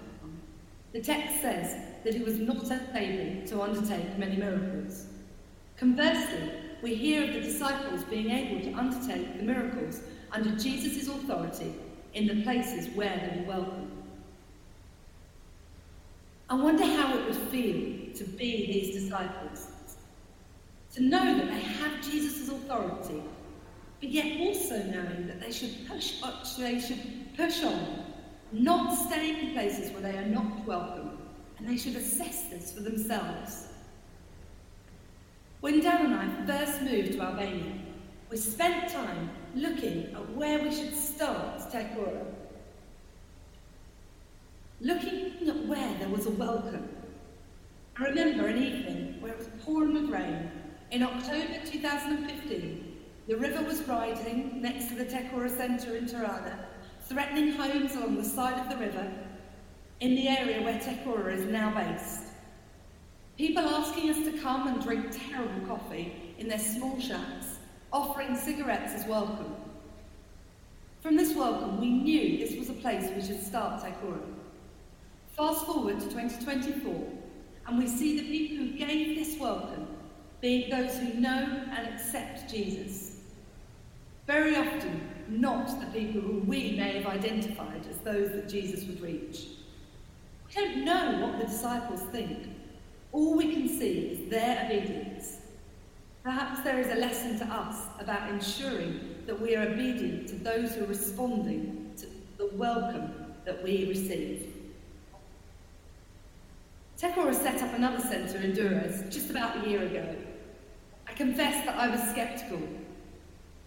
the 0.92 1.00
text 1.00 1.40
says 1.40 1.76
that 2.04 2.14
he 2.14 2.22
was 2.22 2.38
not 2.38 2.70
able 2.94 3.46
to 3.46 3.62
undertake 3.62 4.18
many 4.18 4.36
miracles. 4.36 5.06
Conversely, 5.76 6.52
we 6.82 6.94
hear 6.94 7.24
of 7.24 7.34
the 7.34 7.40
disciples 7.40 8.04
being 8.04 8.30
able 8.30 8.60
to 8.62 8.78
undertake 8.78 9.38
the 9.38 9.42
miracles 9.42 10.02
under 10.32 10.50
Jesus' 10.56 11.08
authority 11.08 11.74
in 12.14 12.26
the 12.26 12.42
places 12.42 12.94
where 12.94 13.16
they 13.16 13.40
were 13.40 13.48
welcome. 13.48 13.90
I 16.48 16.54
wonder 16.54 16.84
how 16.84 17.16
it 17.16 17.24
would 17.24 17.36
feel 17.36 18.14
to 18.14 18.24
be 18.24 18.66
these 18.66 19.02
disciples. 19.02 19.68
To 20.94 21.02
know 21.02 21.38
that 21.38 21.46
they 21.46 21.60
have 21.60 22.02
Jesus' 22.02 22.48
authority, 22.48 23.22
but 24.00 24.10
yet 24.10 24.40
also 24.40 24.82
knowing 24.82 25.26
that 25.28 25.40
they 25.40 25.50
should 25.50 25.88
push, 25.88 26.20
they 26.58 26.78
should 26.78 27.34
push 27.36 27.62
on, 27.64 28.04
not 28.52 28.94
stay 28.94 29.30
in 29.40 29.52
places 29.52 29.90
where 29.92 30.02
they 30.02 30.18
are 30.18 30.26
not 30.26 30.66
welcome, 30.66 31.16
and 31.58 31.66
they 31.66 31.78
should 31.78 31.96
assess 31.96 32.44
this 32.50 32.72
for 32.72 32.80
themselves. 32.80 33.68
When 35.60 35.80
Darren 35.80 36.06
and 36.06 36.14
I 36.14 36.46
first 36.46 36.82
moved 36.82 37.12
to 37.12 37.20
Albania, 37.22 37.72
we 38.28 38.36
spent 38.36 38.92
time 38.92 39.30
looking 39.54 40.12
at 40.14 40.30
where 40.34 40.62
we 40.62 40.74
should 40.74 40.94
start 40.94 41.58
Tekora. 41.70 42.24
Looking 44.80 45.48
at 45.48 45.66
where 45.66 45.94
there 45.98 46.08
was 46.08 46.26
a 46.26 46.30
welcome. 46.30 46.88
I 47.98 48.04
remember 48.04 48.46
an 48.46 48.62
evening 48.62 49.16
where 49.20 49.32
it 49.32 49.38
was 49.38 49.48
pouring 49.64 49.94
with 49.94 50.10
rain 50.10 50.50
in 50.90 51.02
October 51.02 51.58
2015. 51.64 52.96
The 53.28 53.36
river 53.36 53.62
was 53.62 53.82
rising 53.82 54.60
next 54.60 54.88
to 54.88 54.94
the 54.94 55.04
Tekora 55.04 55.54
Centre 55.56 55.96
in 55.96 56.06
Tirana, 56.06 56.66
threatening 57.02 57.52
homes 57.52 57.94
along 57.94 58.16
the 58.16 58.24
side 58.24 58.58
of 58.58 58.68
the 58.70 58.84
river 58.84 59.12
in 60.00 60.16
the 60.16 60.28
area 60.28 60.62
where 60.62 60.78
Tekora 60.80 61.34
is 61.34 61.44
now 61.44 61.72
based. 61.72 62.24
People 63.38 63.62
asking 63.62 64.10
us 64.10 64.18
to 64.24 64.38
come 64.38 64.66
and 64.66 64.82
drink 64.82 65.06
terrible 65.10 65.66
coffee 65.66 66.34
in 66.38 66.48
their 66.48 66.58
small 66.58 66.98
shacks, 67.00 67.41
offering 67.92 68.34
cigarettes 68.34 68.94
as 68.94 69.06
welcome. 69.06 69.54
From 71.02 71.16
this 71.16 71.34
welcome, 71.34 71.80
we 71.80 71.90
knew 71.90 72.38
this 72.38 72.56
was 72.56 72.70
a 72.70 72.80
place 72.80 73.10
we 73.14 73.22
should 73.22 73.42
start 73.42 73.82
Tekora. 73.82 74.22
Fast 75.36 75.66
forward 75.66 75.98
to 76.00 76.06
2024, 76.06 76.94
and 77.66 77.78
we 77.78 77.86
see 77.86 78.18
the 78.18 78.26
people 78.26 78.64
who 78.64 78.78
gave 78.78 79.16
this 79.16 79.38
welcome 79.38 79.86
being 80.40 80.70
those 80.70 80.96
who 80.98 81.14
know 81.20 81.64
and 81.76 81.94
accept 81.94 82.50
Jesus. 82.50 83.18
Very 84.26 84.56
often, 84.56 85.00
not 85.28 85.68
the 85.80 85.86
people 85.86 86.20
who 86.20 86.38
we 86.40 86.72
may 86.72 87.00
have 87.00 87.06
identified 87.06 87.86
as 87.88 87.98
those 87.98 88.30
that 88.30 88.48
Jesus 88.48 88.84
would 88.86 89.00
reach. 89.00 89.46
We 90.48 90.54
don't 90.54 90.84
know 90.84 91.26
what 91.26 91.38
the 91.38 91.46
disciples 91.46 92.02
think, 92.12 92.48
all 93.12 93.36
we 93.36 93.52
can 93.52 93.68
see 93.68 94.08
is 94.08 94.30
their 94.30 94.64
obedience. 94.64 95.41
Perhaps 96.22 96.60
there 96.60 96.78
is 96.78 96.86
a 96.86 96.94
lesson 96.94 97.36
to 97.40 97.44
us 97.52 97.86
about 97.98 98.30
ensuring 98.30 99.16
that 99.26 99.40
we 99.40 99.56
are 99.56 99.66
obedient 99.66 100.28
to 100.28 100.36
those 100.36 100.74
who 100.74 100.84
are 100.84 100.88
responding 100.88 101.92
to 101.96 102.06
the 102.38 102.46
welcome 102.54 103.12
that 103.44 103.60
we 103.64 103.86
receive. 103.88 104.54
Tekora 106.96 107.34
set 107.34 107.60
up 107.60 107.74
another 107.74 107.98
centre 107.98 108.38
in 108.38 108.52
Durrës 108.52 109.10
just 109.10 109.30
about 109.30 109.64
a 109.64 109.68
year 109.68 109.82
ago. 109.82 110.14
I 111.08 111.12
confess 111.14 111.66
that 111.66 111.76
I 111.76 111.88
was 111.88 112.00
sceptical. 112.14 112.60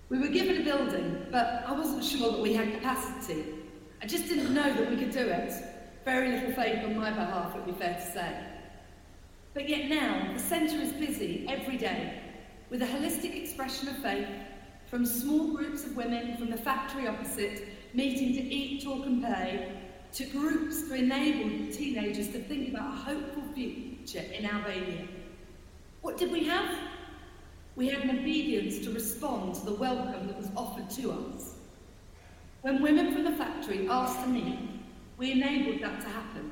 We 0.07 0.19
were 0.19 0.29
given 0.29 0.61
a 0.61 0.63
building, 0.63 1.25
but 1.31 1.65
I 1.67 1.73
wasn't 1.73 2.05
sure 2.05 2.31
that 2.31 2.39
we 2.39 2.53
had 2.53 2.71
capacity. 2.71 3.43
I 4.01 4.05
just 4.05 4.29
didn't 4.29 4.53
know 4.53 4.71
that 4.71 4.89
we 4.89 4.95
could 4.95 5.11
do 5.11 5.27
it. 5.27 5.51
Very 6.05 6.31
little 6.31 6.53
faith 6.53 6.85
on 6.85 6.95
my 6.95 7.09
behalf, 7.09 7.53
it 7.53 7.65
would 7.65 7.77
be 7.77 7.83
fair 7.83 7.95
to 7.95 8.11
say. 8.13 8.45
But 9.53 9.67
yet 9.67 9.89
now, 9.89 10.31
the 10.31 10.39
centre 10.39 10.79
is 10.79 10.93
busy 10.93 11.45
every 11.49 11.75
day 11.75 12.21
with 12.69 12.81
a 12.81 12.85
holistic 12.85 13.35
expression 13.41 13.87
of 13.89 13.97
faith 13.97 14.27
from 14.87 15.05
small 15.05 15.53
groups 15.53 15.85
of 15.85 15.95
women 15.95 16.37
from 16.37 16.49
the 16.49 16.57
factory 16.57 17.07
opposite 17.07 17.67
meeting 17.93 18.33
to 18.33 18.41
eat, 18.41 18.83
talk, 18.83 19.05
and 19.05 19.23
play, 19.23 19.71
to 20.13 20.25
groups 20.25 20.87
to 20.87 20.95
enable 20.95 21.71
teenagers 21.73 22.29
to 22.29 22.39
think 22.39 22.69
about 22.69 22.93
a 22.93 22.97
hopeful 22.97 23.43
future 23.53 24.23
in 24.33 24.45
Albania. 24.45 25.07
What 26.01 26.17
did 26.17 26.31
we 26.31 26.43
have? 26.45 26.77
We 27.75 27.89
had 27.89 28.03
an 28.03 28.19
obedience 28.19 28.79
to 28.85 28.93
respond 28.93 29.55
to 29.55 29.65
the 29.65 29.73
welcome 29.73 30.27
that 30.27 30.37
was 30.37 30.49
offered 30.55 30.89
to 30.91 31.11
us. 31.11 31.55
When 32.61 32.81
women 32.81 33.13
from 33.13 33.25
the 33.25 33.31
factory 33.31 33.87
asked 33.89 34.21
to 34.23 34.27
meet, 34.27 34.57
we 35.17 35.31
enabled 35.31 35.81
that 35.81 36.01
to 36.01 36.07
happen. 36.07 36.51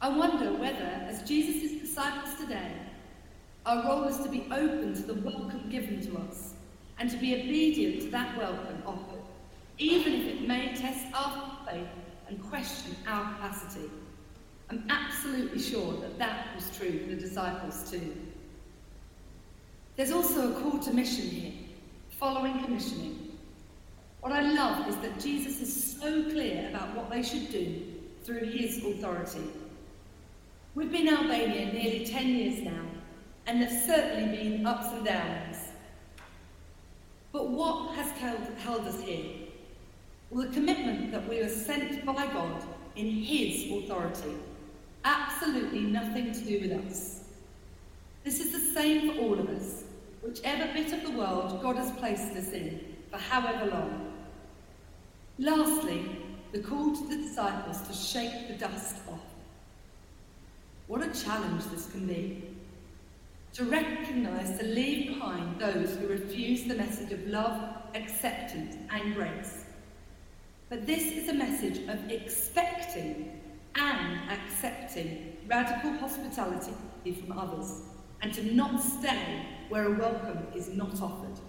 I 0.00 0.08
wonder 0.08 0.52
whether, 0.52 0.84
as 1.08 1.22
Jesus' 1.22 1.80
disciples 1.80 2.34
today, 2.38 2.72
our 3.66 3.84
role 3.84 4.04
is 4.04 4.18
to 4.18 4.28
be 4.28 4.46
open 4.52 4.94
to 4.94 5.02
the 5.02 5.14
welcome 5.14 5.68
given 5.68 6.00
to 6.00 6.16
us 6.28 6.54
and 7.00 7.10
to 7.10 7.16
be 7.16 7.34
obedient 7.34 8.00
to 8.00 8.10
that 8.10 8.38
welcome 8.38 8.80
offered, 8.86 9.20
even 9.78 10.12
if 10.12 10.26
it 10.28 10.46
may 10.46 10.72
test 10.74 11.04
our 11.12 11.58
faith 11.68 11.88
and 12.28 12.40
question 12.44 12.94
our 13.08 13.34
capacity. 13.34 13.90
I'm 14.70 14.86
absolutely 14.88 15.60
sure 15.60 15.94
that 15.94 16.16
that 16.16 16.54
was 16.54 16.76
true 16.76 17.00
for 17.00 17.10
the 17.10 17.16
disciples 17.16 17.90
too. 17.90 18.16
There's 19.96 20.12
also 20.12 20.52
a 20.52 20.60
call 20.60 20.78
to 20.78 20.92
mission 20.92 21.26
here, 21.26 21.52
following 22.20 22.62
commissioning. 22.62 23.36
What 24.20 24.32
I 24.32 24.42
love 24.42 24.88
is 24.88 24.96
that 24.98 25.18
Jesus 25.18 25.60
is 25.60 25.98
so 26.00 26.22
clear 26.30 26.68
about 26.68 26.94
what 26.94 27.10
they 27.10 27.22
should 27.22 27.50
do 27.50 27.82
through 28.22 28.44
his 28.44 28.84
authority. 28.84 29.42
We've 30.76 30.90
been 30.90 31.08
in 31.08 31.14
Albania 31.14 31.72
nearly 31.72 32.04
10 32.06 32.28
years 32.28 32.62
now, 32.62 32.82
and 33.46 33.62
there's 33.62 33.84
certainly 33.84 34.36
been 34.36 34.66
ups 34.66 34.92
and 34.92 35.04
downs. 35.04 35.56
But 37.32 37.48
what 37.50 37.94
has 37.94 38.10
held, 38.12 38.86
us 38.86 39.00
here? 39.00 39.24
Well, 40.30 40.46
the 40.46 40.52
commitment 40.52 41.12
that 41.12 41.28
we 41.28 41.42
were 41.42 41.48
sent 41.48 42.04
by 42.04 42.26
God 42.26 42.64
in 42.96 43.06
His 43.06 43.70
authority. 43.70 44.34
Absolutely 45.04 45.80
nothing 45.80 46.32
to 46.32 46.40
do 46.40 46.60
with 46.60 46.86
us. 46.86 47.24
This 48.24 48.40
is 48.40 48.52
the 48.52 48.80
same 48.80 49.12
for 49.12 49.20
all 49.20 49.38
of 49.38 49.48
us, 49.50 49.84
whichever 50.22 50.72
bit 50.72 50.92
of 50.92 51.02
the 51.02 51.12
world 51.12 51.62
God 51.62 51.76
has 51.76 51.92
placed 51.92 52.32
us 52.32 52.50
in, 52.50 52.80
for 53.10 53.18
however 53.18 53.66
long. 53.66 54.12
Lastly, 55.38 56.04
the 56.52 56.58
call 56.58 56.96
to 56.96 57.06
the 57.08 57.16
disciples 57.16 57.82
to 57.82 57.92
shake 57.92 58.48
the 58.48 58.54
dust 58.54 58.96
off. 59.08 59.20
What 60.86 61.02
a 61.02 61.24
challenge 61.24 61.64
this 61.66 61.90
can 61.90 62.06
be. 62.06 62.55
To 63.56 63.64
recognise, 63.64 64.58
to 64.58 64.66
leave 64.66 65.14
behind 65.14 65.58
those 65.58 65.96
who 65.96 66.08
refuse 66.08 66.64
the 66.64 66.74
message 66.74 67.10
of 67.10 67.26
love, 67.26 67.78
acceptance, 67.94 68.76
and 68.90 69.14
grace. 69.14 69.64
But 70.68 70.84
this 70.84 71.04
is 71.04 71.30
a 71.30 71.32
message 71.32 71.78
of 71.88 72.10
expecting 72.10 73.40
and 73.74 74.30
accepting 74.30 75.38
radical 75.48 75.94
hospitality 75.94 76.74
from 77.18 77.38
others, 77.38 77.80
and 78.20 78.34
to 78.34 78.54
not 78.54 78.78
stay 78.78 79.46
where 79.70 79.86
a 79.86 79.98
welcome 79.98 80.46
is 80.54 80.68
not 80.68 81.00
offered. 81.00 81.40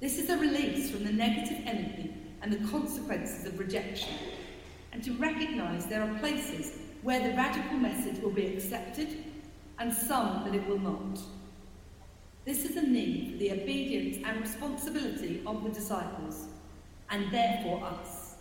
This 0.00 0.16
is 0.18 0.30
a 0.30 0.38
release 0.38 0.90
from 0.90 1.04
the 1.04 1.12
negative 1.12 1.58
energy 1.66 2.14
and 2.40 2.50
the 2.50 2.66
consequences 2.70 3.44
of 3.44 3.58
rejection, 3.58 4.14
and 4.92 5.04
to 5.04 5.12
recognise 5.18 5.84
there 5.84 6.02
are 6.02 6.18
places 6.18 6.78
where 7.02 7.20
the 7.20 7.36
radical 7.36 7.76
message 7.76 8.22
will 8.22 8.30
be 8.30 8.46
accepted 8.46 9.22
and 9.80 9.92
some 9.92 10.44
that 10.44 10.54
it 10.54 10.66
will 10.68 10.78
not. 10.78 11.18
This 12.44 12.64
is 12.64 12.76
a 12.76 12.82
need 12.82 13.32
for 13.32 13.38
the 13.38 13.52
obedience 13.52 14.18
and 14.24 14.40
responsibility 14.40 15.42
of 15.46 15.64
the 15.64 15.70
disciples, 15.70 16.46
and 17.08 17.32
therefore 17.32 17.82
us. 17.84 18.36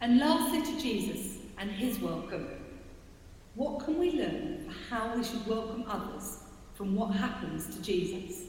And 0.00 0.18
lastly, 0.18 0.62
to 0.62 0.80
Jesus 0.80 1.38
and 1.58 1.70
his 1.70 1.98
welcome. 2.00 2.48
What 3.54 3.84
can 3.84 3.98
we 3.98 4.12
learn 4.12 4.64
for 4.66 4.94
how 4.94 5.16
we 5.16 5.22
should 5.22 5.46
welcome 5.46 5.84
others 5.86 6.40
from 6.74 6.94
what 6.94 7.12
happens 7.12 7.74
to 7.74 7.82
Jesus? 7.82 8.44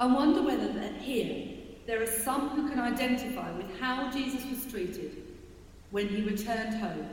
I 0.00 0.06
wonder 0.06 0.42
whether 0.42 0.72
here 1.00 1.56
there 1.86 2.02
are 2.02 2.06
some 2.06 2.50
who 2.50 2.68
can 2.68 2.78
identify 2.78 3.50
with 3.52 3.78
how 3.80 4.10
Jesus 4.10 4.44
was 4.48 4.70
treated 4.70 5.22
when 5.90 6.08
he 6.08 6.22
returned 6.22 6.74
home, 6.74 7.08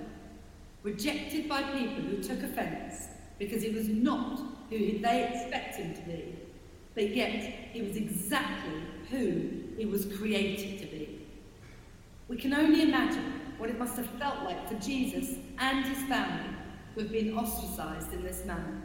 rejected 0.86 1.50
by 1.50 1.64
people 1.64 2.04
who 2.04 2.22
took 2.22 2.44
offence 2.44 3.08
because 3.40 3.64
he 3.64 3.72
was 3.72 3.88
not 3.88 4.40
who 4.70 5.00
they 5.00 5.28
expected 5.34 5.84
him 5.84 5.96
to 5.96 6.02
be, 6.02 6.36
but 6.94 7.16
yet 7.16 7.42
he 7.74 7.82
was 7.82 7.98
exactly 7.98 8.84
who 9.10 9.50
he 9.78 9.86
was 9.86 10.06
created 10.06 10.80
to 10.80 10.86
be. 10.86 11.26
We 12.28 12.38
can 12.38 12.54
only 12.54 12.84
imagine 12.84 13.42
what 13.58 13.72
it 13.72 13.80
must 13.80 13.98
have 13.98 14.10
felt 14.20 14.44
like 14.44 14.70
for 14.70 14.76
Jesus 14.76 15.38
and 15.58 15.86
his 15.86 15.98
family 16.08 16.56
who 16.94 17.02
have 17.02 17.12
been 17.12 17.36
ostracised 17.36 18.14
in 18.14 18.24
this 18.24 18.46
manner. 18.46 18.80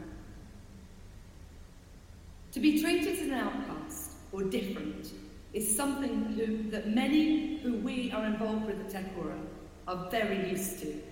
To 2.53 2.59
be 2.59 2.81
treated 2.81 3.13
as 3.13 3.19
an 3.21 3.33
outcast 3.33 4.13
or 4.31 4.41
different 4.41 5.11
is 5.53 5.75
something 5.75 6.33
who, 6.33 6.71
that 6.71 6.89
many 6.89 7.57
who 7.57 7.77
we 7.77 8.11
are 8.11 8.25
involved 8.25 8.65
with 8.65 8.79
at 8.79 8.89
Tekora 8.89 9.39
are 9.87 10.09
very 10.09 10.49
used 10.49 10.79
to. 10.79 11.10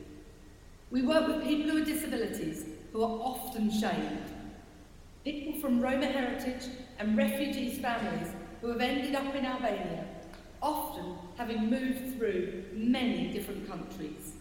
We 0.92 1.04
work 1.04 1.28
with 1.28 1.44
people 1.44 1.70
have 1.72 1.86
disabilities 1.86 2.66
who 2.92 3.04
are 3.04 3.20
often 3.22 3.70
shamed. 3.70 4.24
People 5.24 5.60
from 5.62 5.80
Roma 5.80 6.08
heritage 6.08 6.64
and 6.98 7.16
refugees 7.16 7.78
families 7.80 8.30
who 8.62 8.70
have 8.70 8.82
ended 8.82 9.14
up 9.14 9.36
in 9.36 9.46
Albania, 9.46 10.06
often 10.62 11.16
having 11.38 11.70
moved 11.70 12.18
through 12.18 12.64
many 12.74 13.32
different 13.32 13.70
countries. 13.70 14.34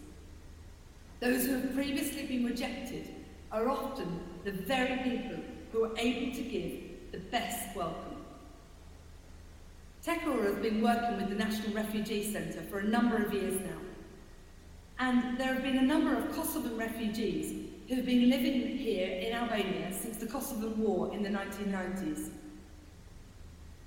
Those 1.19 1.45
who 1.45 1.53
have 1.53 1.75
previously 1.75 2.25
been 2.25 2.45
rejected 2.45 3.09
are 3.51 3.69
often 3.69 4.19
the 4.43 4.51
very 4.51 4.97
people 5.03 5.39
who 5.71 5.83
are 5.83 5.97
able 5.97 6.35
to 6.35 6.41
give 6.41 7.11
the 7.11 7.19
best 7.29 7.75
welcome. 7.75 8.15
Tekora 10.03 10.45
has 10.45 10.55
been 10.55 10.81
working 10.81 11.17
with 11.17 11.29
the 11.29 11.35
National 11.35 11.75
Refugee 11.75 12.31
Centre 12.31 12.63
for 12.69 12.79
a 12.79 12.83
number 12.83 13.17
of 13.17 13.33
years 13.33 13.59
now. 13.61 13.88
And 14.99 15.37
there 15.37 15.53
have 15.53 15.63
been 15.63 15.77
a 15.77 15.81
number 15.81 16.13
of 16.13 16.25
Kosovan 16.35 16.77
refugees 16.77 17.69
who 17.87 17.95
have 17.95 18.05
been 18.05 18.29
living 18.29 18.77
here 18.77 19.07
in 19.07 19.31
Albania 19.33 19.93
since 19.93 20.17
the 20.17 20.25
Kosovan 20.25 20.75
War 20.75 21.13
in 21.13 21.23
the 21.23 21.29
1990s. 21.29 22.31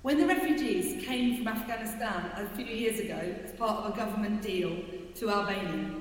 When 0.01 0.17
the 0.17 0.25
refugees 0.25 1.05
came 1.05 1.37
from 1.37 1.47
Afghanistan 1.47 2.31
a 2.35 2.47
few 2.55 2.65
years 2.65 2.99
ago 2.99 3.21
as 3.43 3.51
part 3.51 3.85
of 3.85 3.93
a 3.93 3.95
government 3.95 4.41
deal 4.41 4.75
to 5.15 5.29
Albania, 5.29 5.91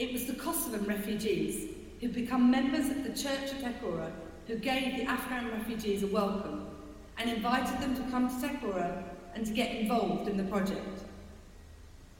it 0.00 0.12
was 0.12 0.26
the 0.26 0.32
Kosovan 0.32 0.84
refugees 0.88 1.72
who 2.00 2.08
become 2.08 2.50
members 2.50 2.90
of 2.90 3.04
the 3.04 3.10
Church 3.10 3.52
of 3.52 3.58
Tekora 3.58 4.10
who 4.48 4.56
gave 4.56 4.96
the 4.96 5.04
Afghan 5.04 5.48
refugees 5.52 6.02
a 6.02 6.08
welcome 6.08 6.66
and 7.18 7.30
invited 7.30 7.80
them 7.80 7.94
to 7.94 8.02
come 8.10 8.28
to 8.28 8.46
Tekora 8.46 9.04
and 9.36 9.46
to 9.46 9.52
get 9.52 9.76
involved 9.76 10.28
in 10.28 10.36
the 10.36 10.44
project. 10.44 11.04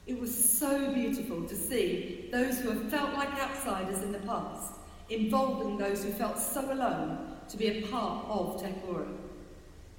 It 0.07 0.19
was 0.19 0.33
so 0.33 0.93
beautiful 0.93 1.43
to 1.43 1.55
see 1.55 2.29
those 2.31 2.59
who 2.59 2.69
have 2.69 2.89
felt 2.89 3.13
like 3.13 3.29
outsiders 3.41 4.03
in 4.03 4.11
the 4.11 4.19
past 4.19 4.75
involving 5.09 5.77
those 5.77 6.03
who 6.03 6.11
felt 6.11 6.37
so 6.37 6.71
alone 6.71 7.35
to 7.49 7.57
be 7.57 7.67
a 7.67 7.87
part 7.87 8.25
of 8.27 8.61
Tekora. 8.61 9.07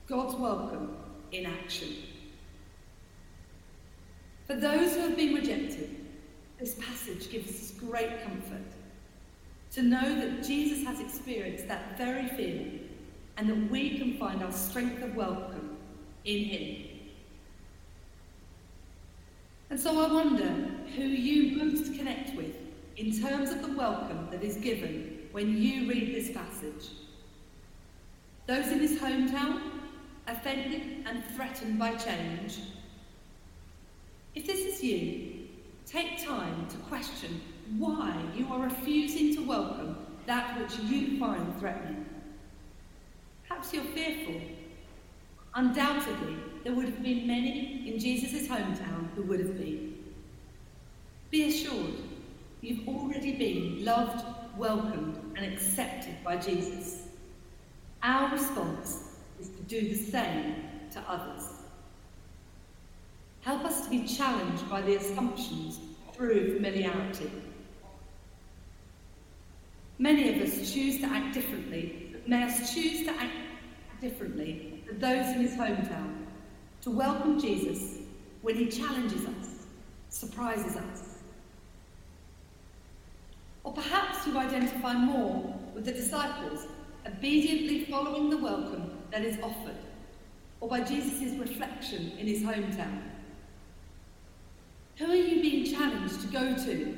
God's 0.07 0.37
welcome 0.37 0.97
in 1.33 1.47
action. 1.47 1.89
For 4.47 4.55
those 4.55 4.95
who 4.95 5.01
have 5.01 5.17
been 5.17 5.35
rejected, 5.35 6.07
this 6.59 6.77
passage 6.77 7.31
gives 7.31 7.51
us 7.51 7.73
great 7.79 8.23
comfort 8.23 8.63
to 9.73 9.83
know 9.83 10.15
that 10.21 10.45
Jesus 10.45 10.85
has 10.85 11.01
experienced 11.01 11.67
that 11.69 11.99
very 11.99 12.29
feeling 12.29 12.89
and 13.37 13.49
that 13.49 13.71
we 13.71 13.99
can 13.99 14.17
find 14.19 14.43
our 14.43 14.53
strength 14.53 15.03
of 15.03 15.15
welcome 15.17 15.77
in 16.25 16.45
him. 16.45 16.86
And 19.71 19.81
so 19.81 20.01
I 20.01 20.13
wonder 20.13 20.49
who 20.95 21.03
you 21.03 21.57
most 21.57 21.95
connect 21.95 22.37
with 22.37 22.55
in 22.97 23.11
terms 23.21 23.51
of 23.51 23.63
the 23.63 23.77
welcome 23.77 24.29
that 24.31 24.43
is 24.43 24.57
given 24.57 25.29
when 25.33 25.61
you 25.61 25.89
read 25.89 26.15
this 26.15 26.31
passage. 26.31 26.91
Those 28.47 28.69
in 28.69 28.79
his 28.79 28.99
hometown, 28.99 29.61
offended 30.29 31.05
and 31.07 31.25
threatened 31.35 31.79
by 31.79 31.95
change. 31.97 32.59
If 34.35 34.47
this 34.47 34.61
is 34.61 34.83
you, 34.83 35.49
take 35.85 36.25
time 36.25 36.67
to 36.69 36.77
question 36.89 37.41
why 37.79 38.17
you 38.37 38.47
are 38.53 38.61
refusing 38.61 39.35
to 39.35 39.47
welcome 39.47 39.97
that 40.27 40.59
which 40.61 40.79
you 40.81 41.19
find 41.19 41.59
threatening. 41.59 42.07
Perhaps 43.49 43.73
you're 43.73 43.85
fearful. 43.85 44.41
Undoubtedly, 45.55 46.37
there 46.67 46.75
would 46.75 46.87
have 46.87 47.01
been 47.01 47.29
many 47.29 47.89
in 47.89 47.97
Jesus' 47.97 48.49
hometown 48.49 49.09
who 49.15 49.23
would 49.23 49.39
have 49.39 49.57
been. 49.57 49.95
Be 51.31 51.49
assured, 51.49 51.95
you've 52.61 52.89
already 52.89 53.37
been 53.37 53.85
loved, 53.85 54.27
welcomed, 54.59 55.17
and 55.37 55.47
accepted 55.47 56.17
by 56.25 56.37
Jesus. 56.37 57.07
Our 58.03 58.33
response 58.33 59.11
is 59.39 59.51
to 59.51 59.63
do 59.69 59.81
the 59.81 59.95
same 59.95 60.57
to 60.91 61.01
others. 61.09 61.51
Help 63.43 63.65
us 63.65 63.85
to 63.85 63.91
be 63.91 64.05
challenged 64.05 64.69
by 64.69 64.83
the 64.83 64.97
assumptions 64.97 65.79
through 66.15 66.57
familiarity. 66.57 67.31
Many 70.01 70.35
of 70.35 70.43
us 70.43 70.75
choose 70.75 70.99
to 70.99 71.07
act 71.07 71.33
differently, 71.33 72.09
but 72.11 72.29
may 72.29 72.43
us 72.43 72.75
choose 72.75 73.05
to 73.05 73.13
act 73.13 73.37
differently 74.01 74.83
than 74.89 74.99
those 74.99 75.27
in 75.27 75.43
his 75.43 75.53
hometown 75.53 76.16
to 76.87 76.93
welcome 76.93 77.37
Jesus 77.41 77.97
when 78.43 78.55
he 78.55 78.69
challenges 78.69 79.27
us, 79.27 79.67
surprises 80.09 80.77
us. 80.77 81.19
Or 83.65 83.73
perhaps 83.73 84.25
you 84.25 84.39
identify 84.39 84.93
more 84.93 85.53
with 85.75 85.85
the 85.85 85.91
disciples 85.91 86.69
obediently 87.05 87.87
following 87.87 88.31
the 88.31 88.37
welcome 88.37 88.99
that 89.11 89.23
is 89.25 89.37
offered, 89.43 89.75
or 90.61 90.69
by 90.69 90.81
Jesus' 90.83 91.37
reflection 91.37 92.13
in 92.21 92.29
his 92.29 92.43
hometown. 92.43 93.03
Who 94.99 95.11
are 95.11 95.17
you 95.17 95.43
being 95.43 95.75
challenged 95.75 96.21
to 96.21 96.29
go 96.29 96.55
to, 96.55 96.97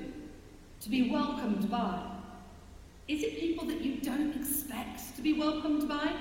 to 0.81 0.90
be 0.90 1.11
welcomed 1.11 1.70
by? 1.70 1.98
Is 3.09 3.22
it 3.22 3.40
people 3.40 3.66
that 3.68 3.81
you 3.81 4.03
don't 4.03 4.37
expect 4.37 5.16
to 5.16 5.22
be 5.22 5.33
welcomed 5.33 5.88
by? 5.88 6.12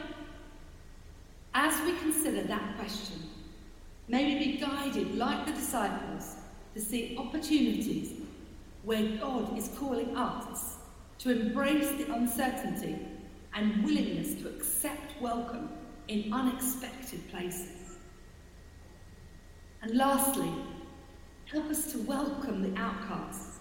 As 1.53 1.77
we 1.83 1.97
consider 1.97 2.43
that 2.43 2.77
question, 2.77 3.27
May 4.09 4.23
we 4.23 4.53
be 4.53 4.57
guided, 4.57 5.15
like 5.15 5.45
the 5.45 5.51
disciples, 5.51 6.37
to 6.73 6.79
see 6.79 7.17
opportunities 7.17 8.21
where 8.83 9.03
God 9.17 9.57
is 9.57 9.69
calling 9.77 10.15
us 10.15 10.77
to 11.19 11.31
embrace 11.31 11.89
the 11.91 12.13
uncertainty 12.13 12.97
and 13.53 13.83
willingness 13.83 14.35
to 14.35 14.47
accept 14.47 15.21
welcome 15.21 15.69
in 16.07 16.31
unexpected 16.31 17.29
places. 17.29 17.97
And 19.81 19.97
lastly, 19.97 20.51
help 21.51 21.65
us 21.69 21.91
to 21.91 21.97
welcome 22.03 22.61
the 22.61 22.79
outcast. 22.79 23.59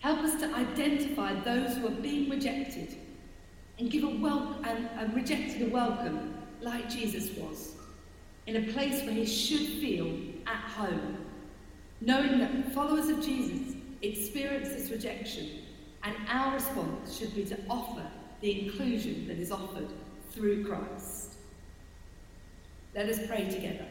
Help 0.00 0.18
us 0.20 0.40
to 0.40 0.52
identify 0.56 1.34
those 1.44 1.76
who 1.76 1.86
are 1.86 2.02
being 2.02 2.28
rejected 2.28 2.96
and 3.78 3.92
give 3.92 4.02
a 4.02 4.08
wel- 4.08 4.56
and, 4.64 4.88
and 4.98 5.14
rejected 5.14 5.62
a 5.62 5.70
welcome 5.70 6.34
like 6.60 6.90
Jesus 6.90 7.30
was 7.38 7.75
in 8.46 8.56
a 8.56 8.72
place 8.72 9.02
where 9.02 9.12
he 9.12 9.26
should 9.26 9.80
feel 9.80 10.18
at 10.46 10.60
home, 10.70 11.18
knowing 12.00 12.38
that 12.38 12.72
followers 12.72 13.08
of 13.08 13.24
Jesus 13.24 13.74
experience 14.02 14.68
this 14.68 14.90
rejection, 14.90 15.48
and 16.04 16.14
our 16.28 16.54
response 16.54 17.18
should 17.18 17.34
be 17.34 17.44
to 17.44 17.58
offer 17.68 18.06
the 18.40 18.66
inclusion 18.66 19.26
that 19.26 19.38
is 19.38 19.50
offered 19.50 19.88
through 20.30 20.64
Christ. 20.64 21.34
Let 22.94 23.08
us 23.08 23.26
pray 23.26 23.48
together. 23.48 23.86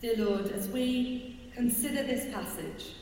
Dear 0.00 0.16
Lord, 0.16 0.50
as 0.50 0.68
we 0.68 1.38
consider 1.54 2.02
this 2.02 2.32
passage, 2.34 2.94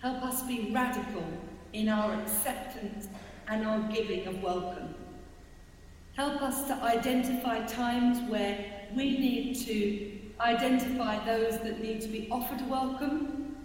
help 0.00 0.22
us 0.22 0.42
be 0.44 0.70
radical 0.72 1.26
in 1.72 1.88
our 1.88 2.14
acceptance 2.20 3.08
and 3.48 3.66
our 3.66 3.80
giving 3.90 4.26
of 4.28 4.40
welcome 4.40 4.91
Help 6.14 6.42
us 6.42 6.66
to 6.66 6.74
identify 6.74 7.64
times 7.64 8.18
where 8.30 8.86
we 8.94 9.18
need 9.18 9.54
to 9.54 10.12
identify 10.40 11.24
those 11.24 11.58
that 11.60 11.80
need 11.80 12.02
to 12.02 12.08
be 12.08 12.28
offered 12.30 12.60
a 12.60 12.64
welcome 12.64 13.56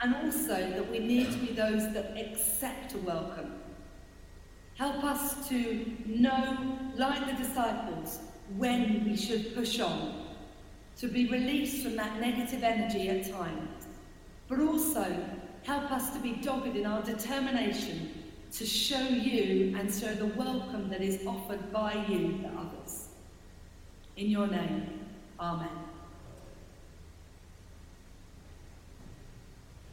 and 0.00 0.14
also 0.16 0.56
that 0.56 0.90
we 0.90 0.98
need 0.98 1.30
to 1.30 1.38
be 1.38 1.52
those 1.52 1.92
that 1.92 2.16
accept 2.16 2.94
a 2.94 2.98
welcome. 2.98 3.52
Help 4.74 5.04
us 5.04 5.48
to 5.48 5.86
know, 6.04 6.78
like 6.96 7.24
the 7.26 7.44
disciples, 7.44 8.20
when 8.56 9.04
we 9.04 9.16
should 9.16 9.54
push 9.54 9.78
on, 9.78 10.24
to 10.96 11.06
be 11.06 11.28
released 11.28 11.84
from 11.84 11.94
that 11.94 12.20
negative 12.20 12.64
energy 12.64 13.08
at 13.08 13.30
times, 13.30 13.86
but 14.48 14.58
also 14.58 15.04
help 15.62 15.92
us 15.92 16.12
to 16.12 16.18
be 16.18 16.32
dogged 16.32 16.76
in 16.76 16.86
our 16.86 17.02
determination 17.02 18.17
to 18.52 18.66
show 18.66 19.02
you 19.08 19.76
and 19.78 19.92
show 19.92 20.12
the 20.14 20.26
welcome 20.26 20.88
that 20.88 21.02
is 21.02 21.26
offered 21.26 21.72
by 21.72 22.04
you 22.08 22.38
to 22.38 22.50
others. 22.58 23.08
In 24.16 24.30
your 24.30 24.46
name, 24.46 24.98
Amen. 25.38 25.68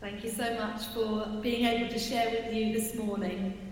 Thank 0.01 0.23
you 0.23 0.31
so 0.31 0.55
much 0.55 0.85
for 0.87 1.27
being 1.41 1.65
able 1.65 1.89
to 1.91 1.99
share 1.99 2.29
with 2.29 2.53
you 2.53 2.73
this 2.73 2.95
morning. 2.95 3.64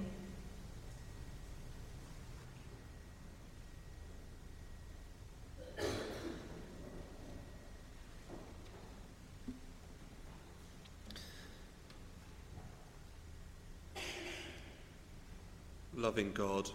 Loving 16.13 16.33
God, 16.33 16.69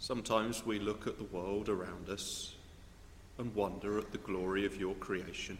sometimes 0.00 0.66
we 0.66 0.80
look 0.80 1.06
at 1.06 1.18
the 1.18 1.36
world 1.36 1.68
around 1.68 2.08
us 2.08 2.56
and 3.38 3.54
wonder 3.54 3.96
at 3.96 4.10
the 4.10 4.18
glory 4.18 4.66
of 4.66 4.74
your 4.74 4.96
creation. 4.96 5.56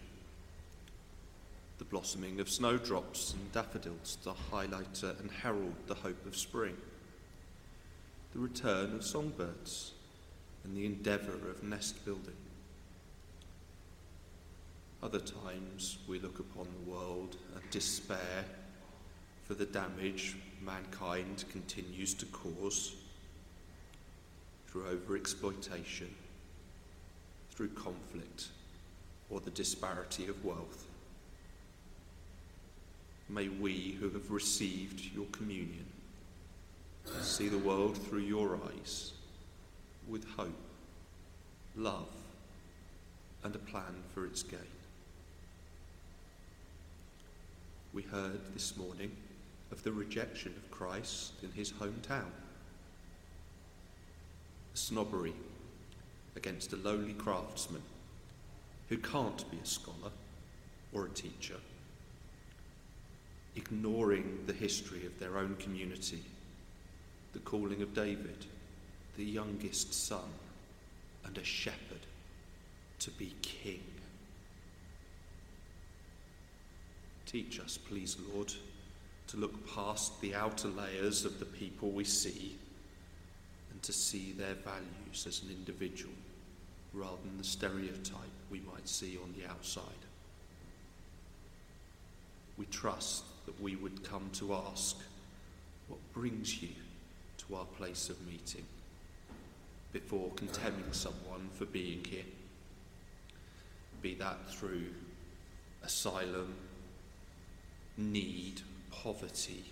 The 1.79 1.85
blossoming 1.85 2.41
of 2.41 2.51
snowdrops 2.51 3.33
and 3.33 3.53
daffodils 3.53 4.19
to 4.25 4.33
highlight 4.33 5.05
and 5.05 5.31
herald 5.31 5.77
the 5.87 5.95
hope 5.95 6.27
of 6.27 6.37
spring, 6.37 6.77
the 8.33 8.41
return 8.41 8.97
of 8.97 9.05
songbirds, 9.05 9.93
and 10.65 10.77
the 10.77 10.85
endeavour 10.85 11.49
of 11.49 11.63
nest 11.63 12.05
building. 12.05 12.35
Other 15.01 15.21
times 15.21 15.99
we 16.09 16.19
look 16.19 16.41
upon 16.41 16.67
the 16.73 16.91
world 16.91 17.37
and 17.55 17.71
despair 17.71 18.47
for 19.47 19.55
the 19.55 19.65
damage 19.65 20.37
mankind 20.61 21.45
continues 21.51 22.15
to 22.15 22.27
cause 22.27 22.95
through 24.67 24.83
overexploitation, 24.83 26.09
through 27.53 27.69
conflict, 27.69 28.49
or 29.31 29.39
the 29.41 29.51
disparity 29.51 30.27
of 30.27 30.45
wealth. 30.45 30.87
May 33.29 33.49
we 33.49 33.97
who 34.01 34.11
have 34.11 34.31
received 34.31 35.15
your 35.15 35.27
communion 35.27 35.87
see 37.21 37.49
the 37.49 37.59
world 37.59 37.97
through 37.97 38.21
your 38.21 38.59
eyes 38.67 39.13
with 40.09 40.27
hope, 40.37 40.51
love, 41.77 42.09
and 43.45 43.55
a 43.55 43.59
plan 43.59 43.95
for 44.13 44.27
its 44.27 44.43
gain. 44.43 44.59
We 47.93 48.03
heard 48.03 48.41
this 48.55 48.77
morning 48.77 49.13
of 49.73 49.83
the 49.83 49.93
rejection 49.93 50.55
of 50.57 50.71
Christ 50.71 51.33
in 51.43 51.51
his 51.53 51.73
hometown, 51.73 52.31
snobbery 54.75 55.35
against 56.37 56.73
a 56.73 56.77
lowly 56.77 57.15
craftsman 57.15 57.83
who 58.89 58.99
can't 58.99 59.51
be 59.51 59.59
a 59.63 59.67
scholar 59.67 60.13
or 60.93 61.07
a 61.07 61.11
teacher. 61.11 61.57
Ignoring 63.57 64.41
the 64.47 64.53
history 64.53 65.07
of 65.07 65.19
their 65.19 65.39
own 65.39 65.57
community, 65.57 66.23
the 67.33 67.39
calling 67.41 67.83
of 67.83 67.95
David, 67.95 68.47
the 69.17 69.25
youngest 69.25 69.95
son, 69.95 70.29
and 71.25 71.37
a 71.39 71.45
shepherd 71.45 72.07
to 73.01 73.11
be 73.13 73.35
king. 73.43 73.83
Teach 77.25 77.59
us, 77.59 77.77
please, 77.77 78.17
Lord, 78.33 78.53
to 79.29 79.37
look 79.37 79.67
past 79.75 80.21
the 80.21 80.35
outer 80.35 80.69
layers 80.69 81.25
of 81.25 81.39
the 81.39 81.45
people 81.45 81.91
we 81.91 82.05
see 82.05 82.57
and 83.71 83.83
to 83.83 83.93
see 83.93 84.33
their 84.33 84.55
values 84.55 85.27
as 85.27 85.43
an 85.43 85.51
individual 85.51 86.15
rather 86.93 87.17
than 87.25 87.39
the 87.39 87.45
stereotype 87.45 88.17
we 88.51 88.61
might 88.61 88.89
see 88.89 89.19
on 89.23 89.35
the 89.39 89.49
outside. 89.51 89.83
We 92.57 92.67
trust 92.67 93.25
that 93.45 93.61
we 93.61 93.77
would 93.77 94.03
come 94.03 94.31
to 94.35 94.55
ask, 94.55 94.97
What 95.89 96.01
brings 96.15 96.63
you 96.63 96.71
to 97.39 97.57
our 97.57 97.67
place 97.67 98.09
of 98.09 98.27
meeting? 98.27 98.65
before 99.97 100.31
condemning 100.37 100.93
someone 100.93 101.49
for 101.55 101.65
being 101.65 102.05
here. 102.05 102.25
Be 104.03 104.15
that 104.17 104.47
through 104.51 104.85
asylum, 105.83 106.55
need, 107.97 108.61
poverty, 108.91 109.65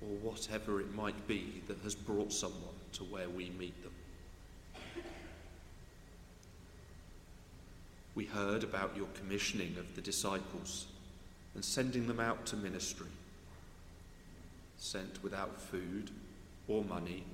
or 0.00 0.30
whatever 0.30 0.80
it 0.80 0.94
might 0.94 1.26
be 1.26 1.62
that 1.66 1.78
has 1.82 1.94
brought 1.94 2.32
someone 2.32 2.74
to 2.92 3.04
where 3.04 3.28
we 3.28 3.50
meet 3.58 3.82
them. 3.82 3.92
We 8.14 8.24
heard 8.24 8.64
about 8.64 8.96
your 8.96 9.06
commissioning 9.14 9.76
of 9.78 9.94
the 9.94 10.00
disciples 10.00 10.86
and 11.54 11.64
sending 11.64 12.06
them 12.06 12.20
out 12.20 12.46
to 12.46 12.56
ministry, 12.56 13.06
sent 14.76 15.22
without 15.22 15.60
food 15.60 16.10
or 16.66 16.84
money, 16.84 17.24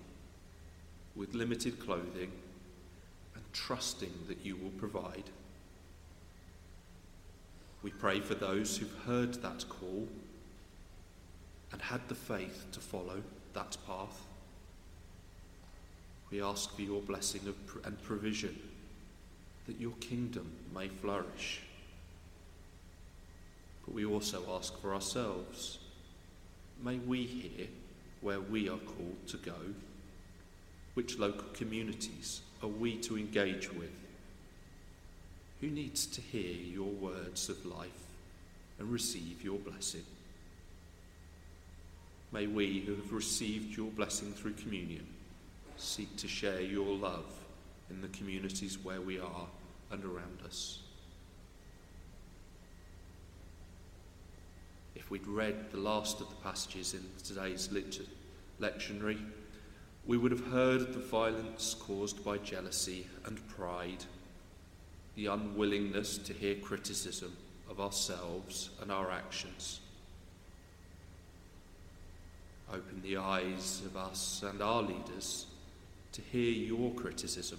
with 1.16 1.34
limited 1.34 1.78
clothing, 1.78 2.32
and 3.34 3.44
trusting 3.52 4.12
that 4.28 4.44
you 4.44 4.56
will 4.56 4.70
provide. 4.70 5.24
We 7.82 7.90
pray 7.90 8.20
for 8.20 8.34
those 8.34 8.76
who've 8.76 9.04
heard 9.06 9.34
that 9.42 9.68
call 9.68 10.08
and 11.74 11.82
had 11.82 12.06
the 12.06 12.14
faith 12.14 12.66
to 12.70 12.78
follow 12.78 13.20
that 13.52 13.76
path. 13.84 14.22
We 16.30 16.40
ask 16.40 16.72
for 16.72 16.82
your 16.82 17.00
blessing 17.00 17.40
and 17.84 18.00
provision 18.04 18.56
that 19.66 19.80
your 19.80 19.90
kingdom 19.98 20.52
may 20.72 20.86
flourish. 20.86 21.62
But 23.84 23.92
we 23.92 24.04
also 24.04 24.44
ask 24.56 24.80
for 24.80 24.94
ourselves. 24.94 25.78
May 26.80 26.98
we 26.98 27.24
hear 27.24 27.66
where 28.20 28.40
we 28.40 28.68
are 28.68 28.78
called 28.78 29.26
to 29.26 29.36
go? 29.38 29.74
Which 30.94 31.18
local 31.18 31.48
communities 31.54 32.42
are 32.62 32.68
we 32.68 32.98
to 32.98 33.18
engage 33.18 33.72
with? 33.72 33.90
Who 35.60 35.66
needs 35.70 36.06
to 36.06 36.20
hear 36.20 36.52
your 36.52 36.90
words 36.90 37.48
of 37.48 37.66
life 37.66 38.06
and 38.78 38.92
receive 38.92 39.42
your 39.42 39.58
blessing? 39.58 40.04
May 42.34 42.48
we 42.48 42.80
who 42.80 42.96
have 42.96 43.12
received 43.12 43.76
your 43.76 43.90
blessing 43.92 44.32
through 44.32 44.54
communion 44.54 45.06
seek 45.76 46.16
to 46.16 46.28
share 46.28 46.60
your 46.60 46.96
love 46.96 47.32
in 47.90 48.00
the 48.00 48.08
communities 48.08 48.76
where 48.82 49.00
we 49.00 49.20
are 49.20 49.46
and 49.92 50.04
around 50.04 50.40
us. 50.44 50.80
if 55.04 55.10
we'd 55.10 55.26
read 55.26 55.70
the 55.70 55.76
last 55.76 56.22
of 56.22 56.30
the 56.30 56.34
passages 56.36 56.94
in 56.94 57.04
today's 57.22 57.68
lectionary, 58.58 59.18
we 60.06 60.16
would 60.16 60.32
have 60.32 60.46
heard 60.46 60.80
of 60.80 60.94
the 60.94 61.00
violence 61.00 61.76
caused 61.78 62.24
by 62.24 62.38
jealousy 62.38 63.06
and 63.26 63.46
pride, 63.48 64.02
the 65.14 65.26
unwillingness 65.26 66.16
to 66.16 66.32
hear 66.32 66.54
criticism 66.54 67.36
of 67.68 67.80
ourselves 67.80 68.70
and 68.80 68.90
our 68.90 69.10
actions. 69.10 69.80
Open 72.72 73.02
the 73.02 73.18
eyes 73.18 73.82
of 73.84 73.96
us 73.96 74.42
and 74.48 74.60
our 74.62 74.82
leaders 74.82 75.46
to 76.12 76.22
hear 76.22 76.50
your 76.50 76.92
criticism 76.94 77.58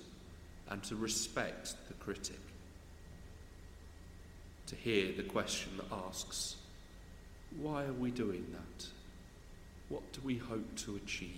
and 0.70 0.84
to 0.84 0.96
respect 0.96 1.76
the 1.88 1.94
critic. 1.96 2.40
To 4.68 4.76
hear 4.76 5.14
the 5.14 5.24
question 5.24 5.78
that 5.78 5.96
asks, 6.08 6.56
why 7.62 7.84
are 7.84 7.94
we 7.94 8.12
doing 8.12 8.46
that? 8.52 8.88
What 9.90 10.12
do 10.12 10.22
we 10.24 10.38
hope 10.38 10.76
to 10.78 10.96
achieve? 10.96 11.30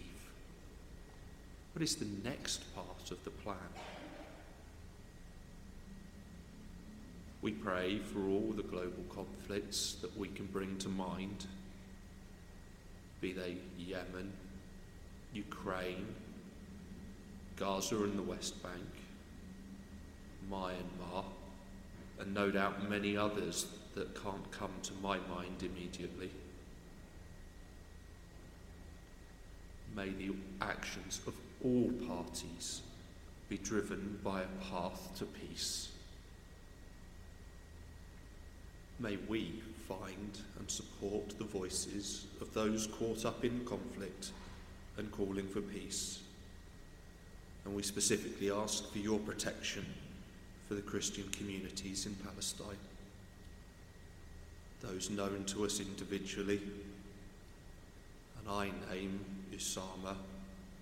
What 1.73 1.83
is 1.83 1.95
the 1.95 2.07
next 2.23 2.73
part 2.73 3.11
of 3.11 3.23
the 3.23 3.29
plan? 3.29 3.57
We 7.41 7.51
pray 7.51 7.99
for 7.99 8.21
all 8.27 8.53
the 8.55 8.63
global 8.63 9.03
conflicts 9.09 9.93
that 10.01 10.17
we 10.17 10.29
can 10.29 10.47
bring 10.47 10.77
to 10.79 10.89
mind, 10.89 11.45
be 13.21 13.33
they 13.33 13.57
Yemen, 13.77 14.31
Ukraine, 15.33 16.07
Gaza 17.55 17.95
and 18.03 18.17
the 18.17 18.23
West 18.23 18.61
Bank, 18.61 18.75
Myanmar, 20.51 21.25
and 22.19 22.33
no 22.33 22.51
doubt 22.51 22.89
many 22.89 23.17
others 23.17 23.67
that 23.95 24.21
can't 24.21 24.51
come 24.51 24.73
to 24.83 24.93
my 25.01 25.17
mind 25.17 25.63
immediately. 25.63 26.29
May 29.95 30.09
the 30.09 30.35
actions 30.61 31.21
of 31.25 31.33
all 31.63 31.91
parties 32.07 32.81
be 33.49 33.57
driven 33.57 34.19
by 34.23 34.41
a 34.41 34.69
path 34.69 35.09
to 35.17 35.25
peace. 35.25 35.89
May 38.99 39.17
we 39.27 39.63
find 39.87 40.39
and 40.59 40.69
support 40.69 41.37
the 41.37 41.45
voices 41.45 42.25
of 42.41 42.53
those 42.53 42.87
caught 42.87 43.25
up 43.25 43.45
in 43.45 43.63
conflict 43.65 44.31
and 44.97 45.11
calling 45.11 45.47
for 45.47 45.61
peace. 45.61 46.19
And 47.65 47.75
we 47.75 47.83
specifically 47.83 48.51
ask 48.51 48.91
for 48.91 48.97
your 48.97 49.19
protection 49.19 49.85
for 50.67 50.73
the 50.73 50.81
Christian 50.81 51.23
communities 51.29 52.05
in 52.05 52.15
Palestine, 52.15 52.77
those 54.81 55.09
known 55.09 55.45
to 55.45 55.65
us 55.65 55.79
individually. 55.79 56.59
And 58.39 58.49
I 58.49 58.71
name 58.93 59.19
Usama 59.53 60.15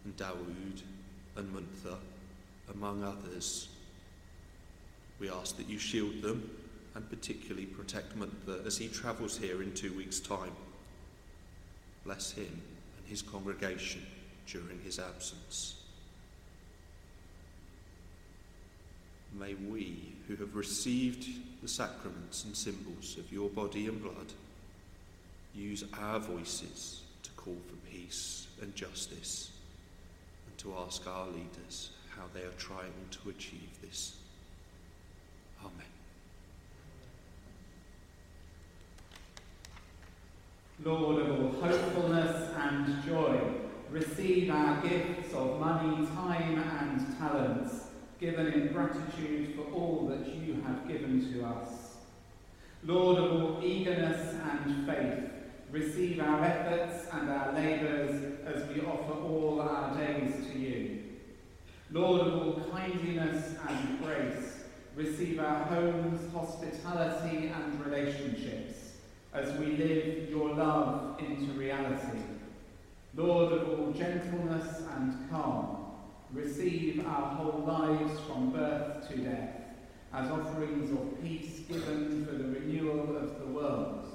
and 0.03 0.17
Dawood 0.17 0.81
and 1.35 1.53
Munther, 1.53 1.97
among 2.73 3.03
others. 3.03 3.67
We 5.19 5.29
ask 5.29 5.55
that 5.57 5.69
you 5.69 5.77
shield 5.77 6.21
them 6.21 6.49
and 6.95 7.09
particularly 7.09 7.65
protect 7.65 8.17
Munther 8.17 8.65
as 8.65 8.77
he 8.77 8.87
travels 8.87 9.37
here 9.37 9.61
in 9.61 9.73
two 9.73 9.93
weeks' 9.93 10.19
time. 10.19 10.53
Bless 12.05 12.31
him 12.31 12.61
and 12.97 13.07
his 13.07 13.21
congregation 13.21 14.05
during 14.47 14.79
his 14.83 14.99
absence. 14.99 15.75
May 19.37 19.55
we, 19.55 20.13
who 20.27 20.37
have 20.37 20.55
received 20.55 21.27
the 21.61 21.67
sacraments 21.67 22.45
and 22.45 22.55
symbols 22.55 23.17
of 23.17 23.31
your 23.31 23.49
body 23.49 23.87
and 23.87 24.01
blood, 24.01 24.31
use 25.53 25.83
our 25.99 26.19
voices 26.19 27.01
to 27.23 27.29
call 27.31 27.57
for 27.67 27.91
peace 27.91 28.47
and 28.61 28.73
justice 28.75 29.51
and 30.47 30.57
to 30.57 30.75
ask 30.77 31.05
our 31.07 31.27
leaders 31.27 31.91
how 32.15 32.23
they 32.33 32.41
are 32.41 32.57
trying 32.57 32.93
to 33.11 33.29
achieve 33.29 33.69
this. 33.81 34.15
Amen. 35.61 35.94
Lord 40.85 41.19
of 41.19 41.31
all 41.31 41.51
hopefulness 41.63 42.53
and 42.55 43.03
joy, 43.03 43.39
receive 43.89 44.51
our 44.51 44.79
gifts 44.83 45.33
of 45.33 45.59
money, 45.59 46.05
time, 46.15 46.59
and 46.59 47.17
talents, 47.17 47.87
given 48.19 48.53
in 48.53 48.71
gratitude 48.71 49.55
for 49.55 49.63
all 49.73 50.05
that 50.07 50.27
you 50.27 50.61
have 50.61 50.87
given 50.87 51.33
to 51.33 51.43
us. 51.43 51.95
Lord 52.83 53.17
of 53.17 53.31
all 53.31 53.63
eagerness 53.63 54.35
and 54.35 54.85
faith, 54.85 55.31
receive 55.71 56.19
our 56.19 56.43
efforts 56.43 57.07
and 57.11 57.31
our 57.31 57.51
labours 57.53 58.37
as 58.45 58.67
we 58.69 58.81
offer 58.81 59.13
all 59.13 59.59
our 59.61 59.97
days 59.97 60.45
to 60.51 60.59
you. 60.59 61.01
Lord 61.91 62.27
of 62.27 62.33
all 62.35 62.63
kindliness 62.71 63.55
and 63.67 64.03
grace, 64.03 64.65
receive 64.95 65.39
our 65.39 65.63
homes, 65.63 66.31
hospitality, 66.31 67.47
and 67.47 67.83
relationships 67.83 68.74
as 69.35 69.51
we 69.59 69.65
live 69.75 70.29
your 70.29 70.55
love 70.55 71.19
into 71.19 71.51
reality. 71.59 72.19
Lord 73.15 73.51
of 73.51 73.67
all 73.67 73.91
gentleness 73.91 74.83
and 74.95 75.29
calm, 75.29 75.91
receive 76.31 77.05
our 77.05 77.35
whole 77.35 77.65
lives 77.67 78.17
from 78.21 78.51
birth 78.51 79.09
to 79.09 79.17
death 79.17 79.61
as 80.13 80.31
offerings 80.31 80.89
of 80.91 81.21
peace 81.21 81.59
given 81.67 82.25
for 82.25 82.31
the 82.31 82.45
renewal 82.45 83.17
of 83.17 83.39
the 83.39 83.45
world. 83.47 84.05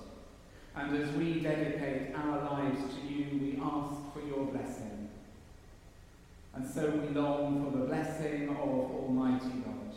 And 0.75 0.97
as 0.97 1.11
we 1.13 1.41
dedicate 1.41 2.15
our 2.15 2.43
lives 2.53 2.81
to 2.95 3.13
you, 3.13 3.27
we 3.39 3.61
ask 3.63 4.13
for 4.15 4.21
your 4.27 4.47
blessing. 4.47 5.11
And 6.55 6.67
so 6.67 6.89
we 6.89 7.09
long 7.09 7.71
for 7.71 7.79
the 7.79 7.85
blessing 7.85 8.49
of 8.49 8.57
Almighty 8.57 9.53
God, 9.65 9.95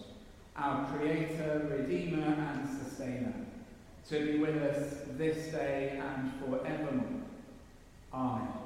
our 0.58 0.86
Creator, 0.92 1.70
Redeemer, 1.72 2.26
and 2.26 2.68
Sustainer 2.68 3.43
to 4.10 4.26
be 4.26 4.38
with 4.40 4.62
us 4.62 5.00
this 5.18 5.52
day 5.52 6.02
and 6.02 6.32
forevermore. 6.40 7.22
Amen. 8.14 8.63